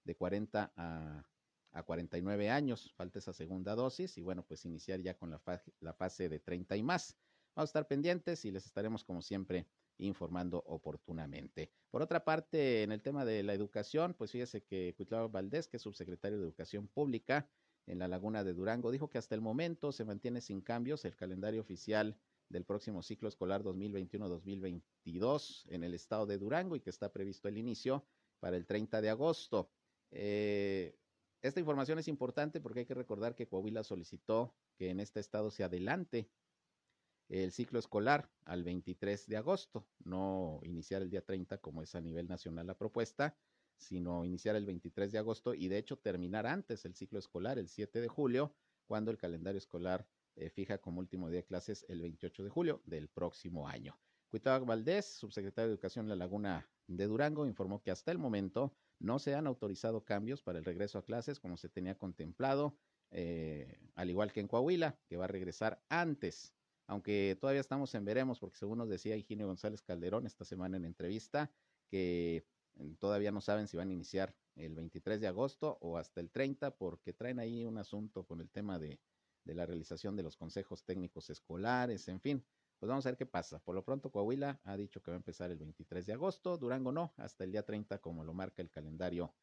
de 0.07 0.15
40 0.15 0.73
a, 0.75 1.23
a 1.73 1.83
49 1.83 2.49
años. 2.49 2.91
Falta 2.95 3.19
esa 3.19 3.33
segunda 3.33 3.75
dosis 3.75 4.17
y 4.17 4.23
bueno, 4.23 4.43
pues 4.43 4.65
iniciar 4.65 5.01
ya 5.01 5.15
con 5.15 5.29
la, 5.29 5.41
la 5.79 5.93
fase 5.93 6.29
de 6.29 6.39
30 6.39 6.75
y 6.77 6.83
más. 6.83 7.15
Vamos 7.55 7.67
a 7.67 7.71
estar 7.71 7.87
pendientes 7.87 8.45
y 8.45 8.51
les 8.51 8.65
estaremos 8.65 9.03
como 9.03 9.21
siempre 9.21 9.67
informando 9.99 10.63
oportunamente. 10.65 11.71
Por 11.89 12.01
otra 12.01 12.23
parte, 12.23 12.83
en 12.83 12.91
el 12.91 13.01
tema 13.01 13.25
de 13.25 13.43
la 13.43 13.53
educación, 13.53 14.13
pues 14.13 14.31
fíjese 14.31 14.63
que 14.63 14.93
Cuitlao 14.95 15.29
Valdés, 15.29 15.67
que 15.67 15.77
es 15.77 15.83
subsecretario 15.83 16.37
de 16.37 16.43
Educación 16.43 16.87
Pública 16.87 17.49
en 17.87 17.99
la 17.99 18.07
Laguna 18.07 18.43
de 18.43 18.53
Durango, 18.53 18.91
dijo 18.91 19.09
que 19.09 19.17
hasta 19.17 19.35
el 19.35 19.41
momento 19.41 19.91
se 19.91 20.05
mantiene 20.05 20.41
sin 20.41 20.61
cambios 20.61 21.03
el 21.05 21.15
calendario 21.15 21.61
oficial 21.61 22.17
del 22.49 22.63
próximo 22.63 23.01
ciclo 23.01 23.27
escolar 23.27 23.63
2021-2022 23.63 25.65
en 25.69 25.83
el 25.83 25.93
estado 25.93 26.25
de 26.25 26.37
Durango 26.37 26.75
y 26.75 26.81
que 26.81 26.89
está 26.89 27.11
previsto 27.11 27.47
el 27.47 27.57
inicio 27.57 28.05
para 28.39 28.57
el 28.57 28.65
30 28.65 29.01
de 29.01 29.09
agosto. 29.09 29.69
Eh, 30.11 30.97
esta 31.41 31.59
información 31.59 31.99
es 31.99 32.07
importante 32.07 32.59
porque 32.59 32.81
hay 32.81 32.85
que 32.85 32.93
recordar 32.93 33.35
que 33.35 33.47
Coahuila 33.47 33.83
solicitó 33.83 34.55
que 34.75 34.89
en 34.89 34.99
este 34.99 35.19
estado 35.19 35.51
se 35.51 35.63
adelante 35.63 36.29
el 37.29 37.51
ciclo 37.51 37.79
escolar 37.79 38.31
al 38.45 38.63
23 38.63 39.27
de 39.27 39.37
agosto, 39.37 39.87
no 40.03 40.59
iniciar 40.63 41.01
el 41.01 41.09
día 41.09 41.21
30 41.21 41.57
como 41.59 41.81
es 41.81 41.93
a 41.95 42.01
nivel 42.01 42.27
nacional 42.27 42.67
la 42.67 42.77
propuesta, 42.77 43.37
sino 43.75 44.25
iniciar 44.25 44.55
el 44.55 44.65
23 44.65 45.11
de 45.11 45.19
agosto 45.19 45.53
y 45.53 45.67
de 45.67 45.77
hecho 45.77 45.97
terminar 45.97 46.47
antes 46.47 46.85
el 46.85 46.95
ciclo 46.95 47.19
escolar 47.19 47.59
el 47.59 47.67
7 47.67 48.01
de 48.01 48.07
julio, 48.07 48.55
cuando 48.85 49.11
el 49.11 49.17
calendario 49.17 49.57
escolar 49.57 50.07
eh, 50.35 50.49
fija 50.49 50.77
como 50.77 50.99
último 50.99 51.29
día 51.29 51.41
de 51.41 51.45
clases 51.45 51.85
el 51.89 52.01
28 52.01 52.43
de 52.43 52.49
julio 52.49 52.81
del 52.85 53.09
próximo 53.09 53.67
año. 53.67 53.99
Cuitabac 54.29 54.65
Valdés, 54.65 55.05
subsecretario 55.05 55.67
de 55.67 55.73
Educación 55.73 56.05
en 56.05 56.09
la 56.09 56.15
Laguna 56.15 56.69
de 56.87 57.07
Durango, 57.07 57.45
informó 57.45 57.81
que 57.81 57.91
hasta 57.91 58.11
el 58.11 58.17
momento 58.17 58.73
no 58.99 59.19
se 59.19 59.35
han 59.35 59.47
autorizado 59.47 60.03
cambios 60.03 60.41
para 60.41 60.59
el 60.59 60.65
regreso 60.65 60.97
a 60.97 61.05
clases 61.05 61.39
como 61.39 61.57
se 61.57 61.69
tenía 61.69 61.97
contemplado, 61.97 62.77
eh, 63.11 63.79
al 63.95 64.09
igual 64.09 64.31
que 64.31 64.39
en 64.39 64.47
Coahuila, 64.47 64.99
que 65.07 65.17
va 65.17 65.25
a 65.25 65.29
regresar 65.29 65.83
antes, 65.89 66.53
aunque 66.87 67.37
todavía 67.39 67.61
estamos 67.61 67.93
en 67.95 68.05
veremos, 68.05 68.39
porque 68.39 68.57
según 68.57 68.79
nos 68.79 68.89
decía 68.89 69.15
Higinio 69.15 69.47
González 69.47 69.81
Calderón 69.81 70.25
esta 70.25 70.45
semana 70.45 70.77
en 70.77 70.85
entrevista, 70.85 71.51
que 71.89 72.45
mm, 72.75 72.93
todavía 72.93 73.31
no 73.31 73.41
saben 73.41 73.67
si 73.67 73.77
van 73.77 73.89
a 73.89 73.93
iniciar 73.93 74.35
el 74.55 74.73
23 74.73 75.21
de 75.21 75.27
agosto 75.27 75.77
o 75.81 75.97
hasta 75.97 76.21
el 76.21 76.31
30, 76.31 76.77
porque 76.77 77.13
traen 77.13 77.39
ahí 77.39 77.65
un 77.65 77.77
asunto 77.77 78.25
con 78.25 78.41
el 78.41 78.49
tema 78.49 78.79
de, 78.79 78.99
de 79.43 79.53
la 79.53 79.65
realización 79.65 80.15
de 80.15 80.23
los 80.23 80.35
consejos 80.35 80.83
técnicos 80.83 81.29
escolares, 81.29 82.07
en 82.07 82.19
fin, 82.19 82.43
pues 82.79 82.87
vamos 82.89 83.05
a 83.05 83.09
ver 83.09 83.17
qué 83.17 83.25
pasa. 83.25 83.59
Por 83.59 83.75
lo 83.75 83.83
pronto, 83.83 84.11
Coahuila 84.11 84.61
ha 84.63 84.77
dicho 84.77 85.01
que 85.01 85.11
va 85.11 85.15
a 85.15 85.17
empezar 85.17 85.51
el 85.51 85.57
23 85.57 86.05
de 86.05 86.13
agosto, 86.13 86.57
Durango 86.57 86.91
no, 86.91 87.13
hasta 87.17 87.43
el 87.43 87.51
día 87.51 87.63
30, 87.63 87.99
como 87.99 88.23
lo 88.23 88.33
marca 88.33 88.61
el 88.61 88.69
calendario, 88.69 89.33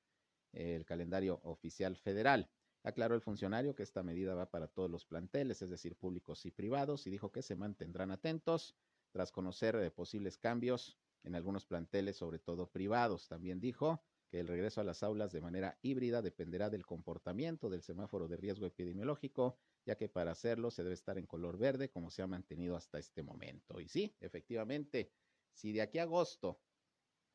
el 0.53 0.85
calendario 0.85 1.41
oficial 1.43 1.97
federal. 1.97 2.51
Aclaró 2.83 3.15
el 3.15 3.23
funcionario 3.23 3.75
que 3.75 3.83
esta 3.83 4.03
medida 4.03 4.35
va 4.35 4.51
para 4.51 4.69
todos 4.69 4.91
los 4.91 5.07
planteles, 5.07 5.63
es 5.63 5.71
decir, 5.71 5.97
públicos 5.97 6.45
y 6.47 6.51
privados, 6.51 7.07
y 7.07 7.11
dijo 7.11 7.33
que 7.33 7.43
se 7.43 7.57
mantendrán 7.57 8.11
atentos 8.11 8.77
tras 9.11 9.33
conocer 9.33 9.77
eh, 9.77 9.91
posibles 9.91 10.39
cambios 10.39 10.99
en 11.23 11.35
algunos 11.35 11.67
planteles, 11.67 12.17
sobre 12.17 12.39
todo 12.39 12.71
privados. 12.71 13.27
También 13.29 13.59
dijo 13.59 14.03
el 14.41 14.49
regreso 14.49 14.81
a 14.81 14.85
las 14.85 15.03
aulas 15.03 15.33
de 15.33 15.41
manera 15.41 15.79
híbrida 15.83 16.23
dependerá 16.23 16.71
del 16.71 16.87
comportamiento 16.87 17.71
del 17.71 17.83
semáforo 17.83 18.29
de 18.29 18.37
riesgo 18.37 18.67
epidemiológico 18.67 19.59
ya 19.87 19.97
que 19.97 20.09
para 20.09 20.33
hacerlo 20.33 20.71
se 20.71 20.83
debe 20.83 20.95
estar 20.95 21.19
en 21.19 21.27
color 21.27 21.59
verde 21.59 21.91
como 21.91 22.11
se 22.11 22.23
ha 22.23 22.27
mantenido 22.27 22.77
hasta 22.77 22.99
este 22.99 23.23
momento. 23.23 23.81
Y 23.81 23.89
sí, 23.89 24.15
efectivamente, 24.21 25.13
si 25.53 25.73
de 25.73 25.83
aquí 25.83 25.99
a 25.99 26.03
agosto 26.05 26.61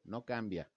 no 0.03 0.25
cambia 0.25 0.71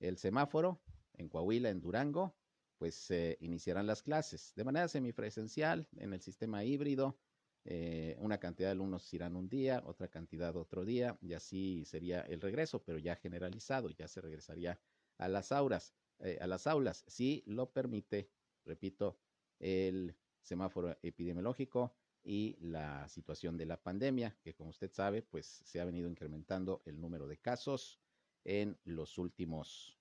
el 0.00 0.18
semáforo 0.18 0.82
en 1.14 1.28
Coahuila, 1.28 1.70
en 1.70 1.80
Durango, 1.80 2.36
pues 2.76 2.94
se 2.94 3.38
iniciarán 3.40 3.86
las 3.86 4.02
clases 4.02 4.52
de 4.56 4.64
manera 4.64 4.88
semipresencial 4.88 5.88
en 5.96 6.12
el 6.12 6.20
sistema 6.20 6.64
híbrido. 6.64 7.18
Eh, 7.66 8.14
una 8.18 8.38
cantidad 8.38 8.68
de 8.68 8.72
alumnos 8.72 9.10
irán 9.14 9.36
un 9.36 9.48
día, 9.48 9.82
otra 9.86 10.08
cantidad 10.08 10.54
otro 10.54 10.84
día, 10.84 11.16
y 11.22 11.32
así 11.32 11.84
sería 11.86 12.20
el 12.20 12.42
regreso, 12.42 12.82
pero 12.84 12.98
ya 12.98 13.16
generalizado, 13.16 13.88
ya 13.88 14.06
se 14.06 14.20
regresaría 14.20 14.78
a 15.18 15.28
las 15.28 15.52
aulas, 15.52 15.94
eh, 16.20 16.38
a 16.40 16.46
las 16.46 16.66
aulas, 16.66 17.04
si 17.06 17.42
lo 17.46 17.72
permite, 17.72 18.30
repito, 18.64 19.18
el 19.58 20.16
semáforo 20.42 20.96
epidemiológico 21.02 21.94
y 22.22 22.56
la 22.60 23.08
situación 23.08 23.56
de 23.56 23.66
la 23.66 23.82
pandemia, 23.82 24.36
que 24.42 24.54
como 24.54 24.70
usted 24.70 24.92
sabe, 24.92 25.22
pues 25.22 25.46
se 25.46 25.80
ha 25.80 25.84
venido 25.84 26.08
incrementando 26.08 26.82
el 26.86 27.00
número 27.00 27.26
de 27.26 27.38
casos 27.38 28.00
en 28.44 28.78
los 28.84 29.18
últimos 29.18 29.98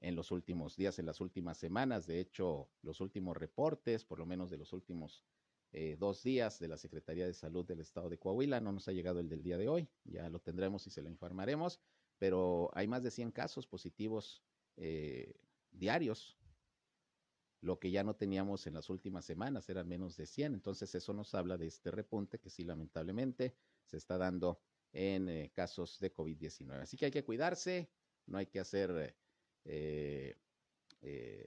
en 0.00 0.16
los 0.16 0.30
últimos 0.30 0.76
días, 0.76 0.98
en 0.98 1.06
las 1.06 1.22
últimas 1.22 1.56
semanas. 1.56 2.06
De 2.06 2.20
hecho, 2.20 2.68
los 2.82 3.00
últimos 3.00 3.36
reportes, 3.38 4.04
por 4.04 4.18
lo 4.18 4.26
menos 4.26 4.50
de 4.50 4.58
los 4.58 4.74
últimos 4.74 5.24
eh, 5.72 5.96
dos 5.98 6.22
días 6.22 6.58
de 6.58 6.68
la 6.68 6.76
Secretaría 6.76 7.26
de 7.26 7.32
Salud 7.32 7.64
del 7.64 7.80
Estado 7.80 8.10
de 8.10 8.18
Coahuila, 8.18 8.60
no 8.60 8.70
nos 8.70 8.86
ha 8.86 8.92
llegado 8.92 9.18
el 9.18 9.28
del 9.28 9.42
día 9.42 9.56
de 9.56 9.68
hoy, 9.68 9.88
ya 10.04 10.28
lo 10.28 10.40
tendremos 10.40 10.86
y 10.86 10.90
se 10.90 11.00
lo 11.00 11.08
informaremos, 11.08 11.80
pero 12.18 12.70
hay 12.74 12.86
más 12.86 13.02
de 13.02 13.10
100 13.10 13.30
casos 13.32 13.66
positivos 13.66 14.42
eh, 14.76 15.34
diarios, 15.70 16.38
lo 17.60 17.78
que 17.78 17.90
ya 17.90 18.04
no 18.04 18.14
teníamos 18.14 18.66
en 18.66 18.74
las 18.74 18.90
últimas 18.90 19.24
semanas, 19.24 19.68
eran 19.70 19.88
menos 19.88 20.16
de 20.16 20.26
100, 20.26 20.54
entonces 20.54 20.94
eso 20.94 21.14
nos 21.14 21.34
habla 21.34 21.56
de 21.56 21.66
este 21.66 21.90
repunte 21.90 22.38
que 22.38 22.50
sí 22.50 22.64
lamentablemente 22.64 23.54
se 23.84 23.96
está 23.96 24.18
dando 24.18 24.60
en 24.92 25.28
eh, 25.28 25.50
casos 25.54 25.98
de 25.98 26.12
COVID-19. 26.12 26.82
Así 26.82 26.96
que 26.96 27.06
hay 27.06 27.10
que 27.10 27.24
cuidarse, 27.24 27.90
no 28.26 28.38
hay 28.38 28.46
que 28.46 28.60
hacer 28.60 29.16
eh, 29.64 30.36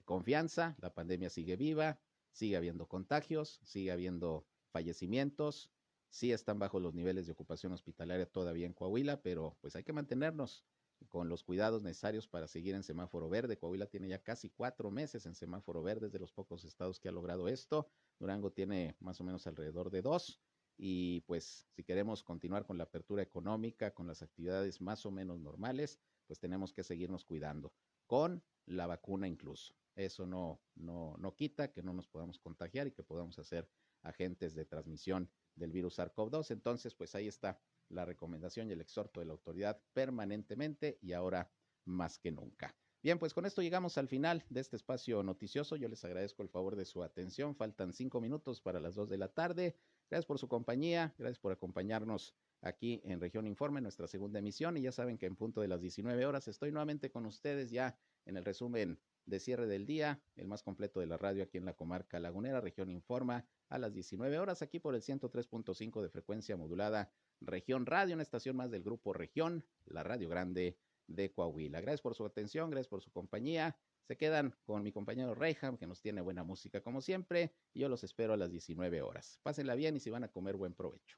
confianza, 0.05 0.76
la 0.82 0.93
pandemia 0.93 1.30
sigue 1.30 1.55
viva, 1.55 1.99
sigue 2.32 2.57
habiendo 2.57 2.88
contagios, 2.88 3.59
sigue 3.63 3.91
habiendo 3.91 4.45
fallecimientos, 4.72 5.72
sí 6.10 6.32
están 6.32 6.60
bajo 6.60 6.80
los 6.80 6.93
niveles 6.93 7.26
de 7.26 7.34
ocupación 7.34 7.74
hospitalaria 7.74 8.26
todavía 8.26 8.66
en 8.66 8.74
Coahuila, 8.74 9.22
pero 9.22 9.58
pues 9.62 9.76
hay 9.76 9.84
que 9.84 9.93
mantenernos 9.93 10.66
con 11.10 11.30
los 11.30 11.43
cuidados 11.43 11.84
necesarios 11.84 12.28
para 12.28 12.47
seguir 12.47 12.76
en 12.76 12.84
semáforo 12.84 13.30
verde. 13.30 13.58
Coahuila 13.58 13.86
tiene 13.86 14.08
ya 14.08 14.24
casi 14.24 14.49
cuatro 14.49 14.91
meses 14.91 15.26
en 15.26 15.36
semáforo 15.36 15.84
verde, 15.84 16.10
de 16.10 16.20
los 16.20 16.32
pocos 16.32 16.64
estados 16.66 16.99
que 16.99 17.10
ha 17.10 17.12
logrado 17.12 17.47
esto. 17.47 17.88
Durango 18.20 18.51
tiene 18.51 18.95
más 18.99 19.22
o 19.22 19.24
menos 19.24 19.45
alrededor 19.47 19.91
de 19.91 20.01
dos. 20.01 20.41
Y 20.78 21.22
pues 21.22 21.68
si 21.72 21.84
queremos 21.84 22.24
continuar 22.24 22.66
con 22.66 22.78
la 22.78 22.84
apertura 22.86 23.24
económica, 23.24 23.93
con 23.93 24.08
las 24.08 24.22
actividades 24.22 24.82
más 24.82 25.05
o 25.05 25.12
menos 25.12 25.39
normales, 25.39 25.99
pues 26.28 26.39
tenemos 26.39 26.74
que 26.74 26.84
seguirnos 26.84 27.26
cuidando, 27.26 27.74
con 28.05 28.43
la 28.66 28.86
vacuna 28.86 29.28
incluso. 29.28 29.76
Eso 29.95 30.28
no, 30.28 30.62
no, 30.76 31.16
no 31.18 31.36
quita 31.36 31.72
que 31.72 31.82
no 31.82 31.93
nos 31.93 32.08
podamos 32.08 32.38
contagiar 32.38 32.86
y 32.86 32.91
que 32.91 33.01
podamos 33.01 33.39
hacer 33.39 33.68
agentes 34.03 34.53
de 34.53 34.66
transmisión 34.66 35.32
del 35.58 35.72
virus 35.72 35.99
SARS-CoV-2. 35.99 36.51
Entonces, 36.51 36.95
pues 36.95 37.14
ahí 37.16 37.28
está 37.28 37.60
la 37.89 38.05
recomendación 38.05 38.70
y 38.70 38.74
el 38.74 38.82
exhorto 38.82 39.20
de 39.20 39.26
la 39.26 39.34
autoridad 39.34 39.82
permanentemente 39.93 40.97
y 41.01 41.14
ahora 41.14 41.51
más 41.86 42.18
que 42.20 42.32
nunca. 42.32 42.76
Bien, 43.03 43.20
pues 43.20 43.34
con 43.34 43.45
esto 43.45 43.62
llegamos 43.62 43.97
al 43.97 44.08
final 44.08 44.43
de 44.49 44.60
este 44.60 44.76
espacio 44.76 45.22
noticioso. 45.24 45.76
Yo 45.76 45.88
les 45.88 46.03
agradezco 46.03 46.41
el 46.41 46.49
favor 46.49 46.76
de 46.76 46.84
su 46.84 47.03
atención. 47.03 47.55
Faltan 47.55 47.93
cinco 47.93 48.20
minutos 48.20 48.60
para 48.60 48.80
las 48.80 48.95
dos 48.95 49.08
de 49.08 49.18
la 49.18 49.30
tarde. 49.30 49.76
Gracias 50.10 50.26
por 50.26 50.39
su 50.39 50.47
compañía, 50.47 51.14
gracias 51.18 51.39
por 51.39 51.51
acompañarnos 51.51 52.34
aquí 52.62 53.01
en 53.05 53.22
Región 53.22 53.45
Informe, 53.45 53.82
nuestra 53.82 54.08
segunda 54.08 54.39
emisión. 54.39 54.78
Y 54.78 54.82
ya 54.82 54.91
saben 54.91 55.18
que 55.18 55.26
en 55.26 55.36
punto 55.36 55.62
de 55.62 55.68
las 55.68 55.80
19 55.80 56.26
horas 56.26 56.47
estoy 56.47 56.72
nuevamente 56.72 57.12
con 57.12 57.26
ustedes 57.26 57.70
ya 57.72 57.97
en 58.26 58.36
el 58.36 58.43
resumen 58.43 58.99
de 59.26 59.39
cierre 59.39 59.68
del 59.68 59.86
día, 59.86 60.22
el 60.36 60.47
más 60.47 60.64
completo 60.64 60.99
de 60.99 61.05
la 61.05 61.18
radio 61.18 61.43
aquí 61.43 61.58
en 61.58 61.66
la 61.66 61.74
comarca 61.74 62.20
lagunera. 62.20 62.62
Región 62.62 62.89
Informa 62.89 63.45
a 63.70 63.78
las 63.78 63.93
19 63.93 64.39
horas 64.39 64.61
aquí 64.61 64.80
por 64.80 64.95
el 64.95 65.01
103.5 65.01 66.01
de 66.01 66.09
frecuencia 66.09 66.57
modulada. 66.57 67.11
Región 67.41 67.86
Radio, 67.86 68.15
una 68.15 68.24
estación 68.24 68.55
más 68.55 68.72
del 68.72 68.84
grupo 68.84 69.13
Región, 69.13 69.65
la 69.86 70.03
Radio 70.03 70.30
Grande 70.30 70.78
de 71.07 71.32
Coahuila. 71.32 71.82
Gracias 71.82 72.01
por 72.01 72.15
su 72.15 72.26
atención, 72.26 72.70
gracias 72.70 72.89
por 72.89 73.01
su 73.01 73.11
compañía. 73.11 73.78
Se 74.03 74.18
quedan 74.18 74.55
con 74.63 74.84
mi 74.84 74.91
compañero 74.91 75.36
Reyham, 75.36 75.78
que 75.78 75.88
nos 75.88 76.01
tiene 76.01 76.22
buena 76.22 76.43
música 76.43 76.82
como 76.82 77.01
siempre, 77.01 77.53
y 77.74 77.82
yo 77.82 77.89
los 77.89 78.03
espero 78.03 78.34
a 78.34 78.38
las 78.38 78.51
19 78.51 79.01
horas. 79.01 79.39
Pásenla 79.43 79.76
bien 79.76 79.97
y 79.97 79.99
si 79.99 80.09
van 80.09 80.24
a 80.24 80.30
comer, 80.30 80.55
buen 80.55 80.74
provecho. 80.74 81.18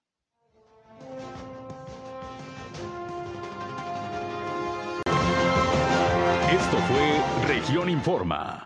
Esto 6.52 6.78
fue 6.88 7.48
Región 7.48 7.90
Informa. 7.90 8.66